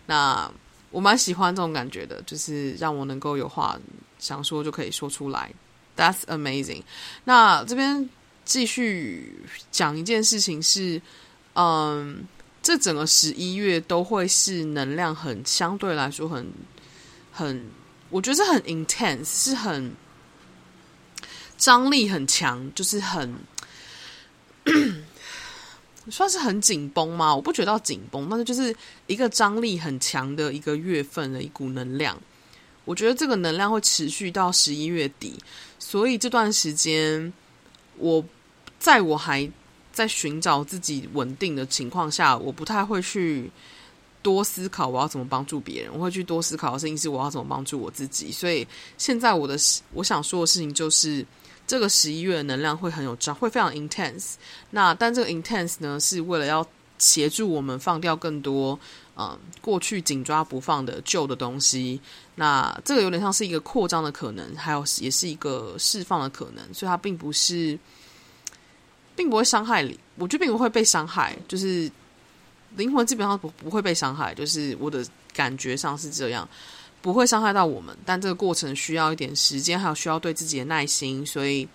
[0.07, 0.51] 那
[0.91, 3.79] 我蛮喜欢这种感觉的，就是让我能够有话
[4.19, 5.53] 想说就可以说出来。
[5.97, 6.83] That's amazing。
[7.25, 8.11] 那这边
[8.45, 9.41] 继续
[9.71, 11.01] 讲一件事情是，
[11.55, 12.27] 嗯，
[12.61, 16.53] 这整个十一月都会是能量很相对来说很
[17.31, 17.65] 很。
[18.15, 19.93] 我觉得是很 intense，是很
[21.59, 23.35] 张力很强，就是很
[26.09, 27.35] 算是很紧绷吗？
[27.35, 28.73] 我不觉得紧绷，但是就是
[29.09, 32.17] 一个张力很强的一个月份的一股能量。
[32.85, 35.35] 我觉得这个能量会持续到十一月底，
[35.81, 37.33] 所以这段时间
[37.97, 38.25] 我
[38.79, 39.51] 在我还
[39.93, 43.51] 在寻找自己稳定的情况下，我不太会去。
[44.25, 48.33] 多思考我要怎么帮助别人，我会去多思考的事情是我要怎么帮助我自己。
[48.33, 49.55] 所以现在我的
[49.93, 51.25] 我想说的事情就是，
[51.67, 54.37] 这个十一月的能量会很有张，会非常 intense。
[54.71, 58.81] 那但这个 intense 呢，是为了要协助我们放掉更多
[59.17, 62.01] 嗯过去紧抓不放的旧的东西。
[62.35, 66.65] 那这个有点像是一个扩张的可能，还有也是一个释放的可能。
[66.73, 67.79] 所以它并不是，
[69.15, 71.93] 并不会伤害你，我觉得并不会被伤害，就是。
[72.77, 76.49] 灵魂基本上不不会被伤害，就是我的感觉上是这样，
[77.01, 77.97] 不会伤害到我们。
[78.05, 81.25] 但这个过程需要一点时间，还有需要对自己的耐心。
[81.25, 81.69] 所以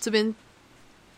[0.00, 0.34] 这边有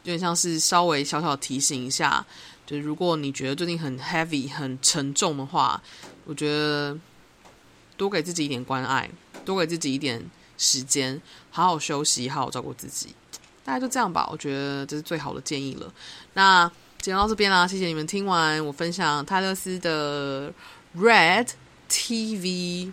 [0.04, 2.24] 点像是稍微小小提醒一下，
[2.66, 5.82] 就是如果你觉得最近很 heavy、很沉重的话，
[6.24, 6.98] 我觉得
[7.96, 9.10] 多给自己一点关爱，
[9.44, 10.24] 多给自己一点
[10.56, 11.20] 时间，
[11.50, 13.14] 好好休息，好好照顾自己。
[13.62, 15.92] 大概就这样吧，我觉得这是最好的建议了。
[16.32, 16.70] 那
[17.02, 20.52] 今天到这边啦，谢谢你们听完我分享泰勒斯的
[20.94, 21.48] Red
[21.88, 22.92] TV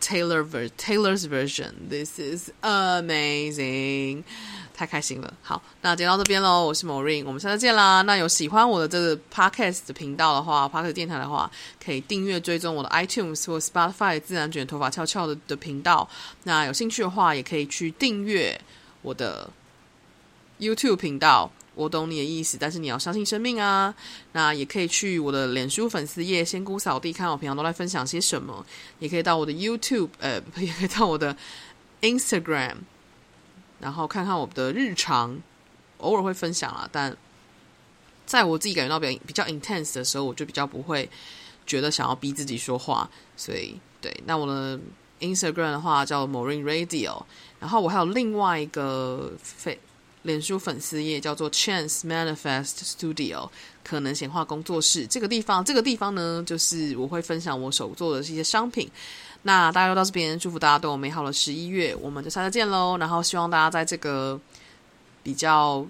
[0.00, 1.72] Taylor ver Taylor's version。
[1.90, 4.22] This is amazing，
[4.72, 5.34] 太开心了。
[5.42, 8.00] 好，那今天到这边喽，我是 Maureen，我们下次见啦。
[8.00, 11.50] 那有喜欢我的这个 Podcast 的频道的话，Podcast 电台的话，
[11.84, 16.08] 可以订阅追踪我的 iTunes 或 Spotify 自然卷头发翘翘的的频道。
[16.44, 18.58] 那有兴趣的话，也可以去订阅
[19.02, 19.50] 我的。
[20.60, 23.94] YouTube 频道，我懂你的意思，但是你要相信生命啊！
[24.32, 28.64] 那也可以去我的脸书粉丝页仙姑扫地，看我平常都在分享些什么。
[28.98, 31.34] 也可以到我的 YouTube，呃， 也可以到我的
[32.02, 32.74] Instagram，
[33.80, 35.40] 然后看看我的日常，
[35.98, 36.86] 偶尔会分享啊。
[36.92, 37.16] 但
[38.26, 41.08] 在我自己感觉到比较比较 intense 的时候，我就比较不会
[41.66, 43.08] 觉得想要逼自己说话。
[43.34, 44.78] 所以，对，那我的
[45.20, 47.22] Instagram 的话叫 Maureen Radio，
[47.58, 49.78] 然后我还有另外一个非。
[50.22, 53.48] 脸书粉丝页叫做 Chance Manifest Studio，
[53.84, 55.06] 可能显化工作室。
[55.06, 58.90] 这个地方，这个地方呢，就是我会分享我手做的一些商品。
[59.42, 62.96] 那大家到这边，祝福大家都有美好的十一月，我们就下次见喽。
[62.98, 64.40] 然后希望大家在这个
[65.22, 65.86] 比较。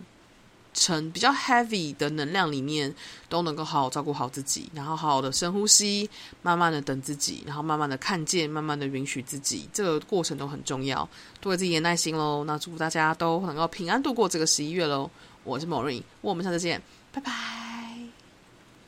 [0.75, 2.95] 成比较 heavy 的能量里面，
[3.29, 6.09] 都能够好好照顾好自己，然后好好的深呼吸，
[6.43, 11.09] 慢慢的等自己，然后慢慢的看见，慢慢的允许自己，这个过程都很重要，
[11.41, 12.45] 多给自己点耐心喽。
[12.45, 15.11] 那祝福大家都能够平安度过这个十一月喽。
[15.45, 16.81] 我是莫瑞我们下次见，
[17.11, 17.72] 拜拜。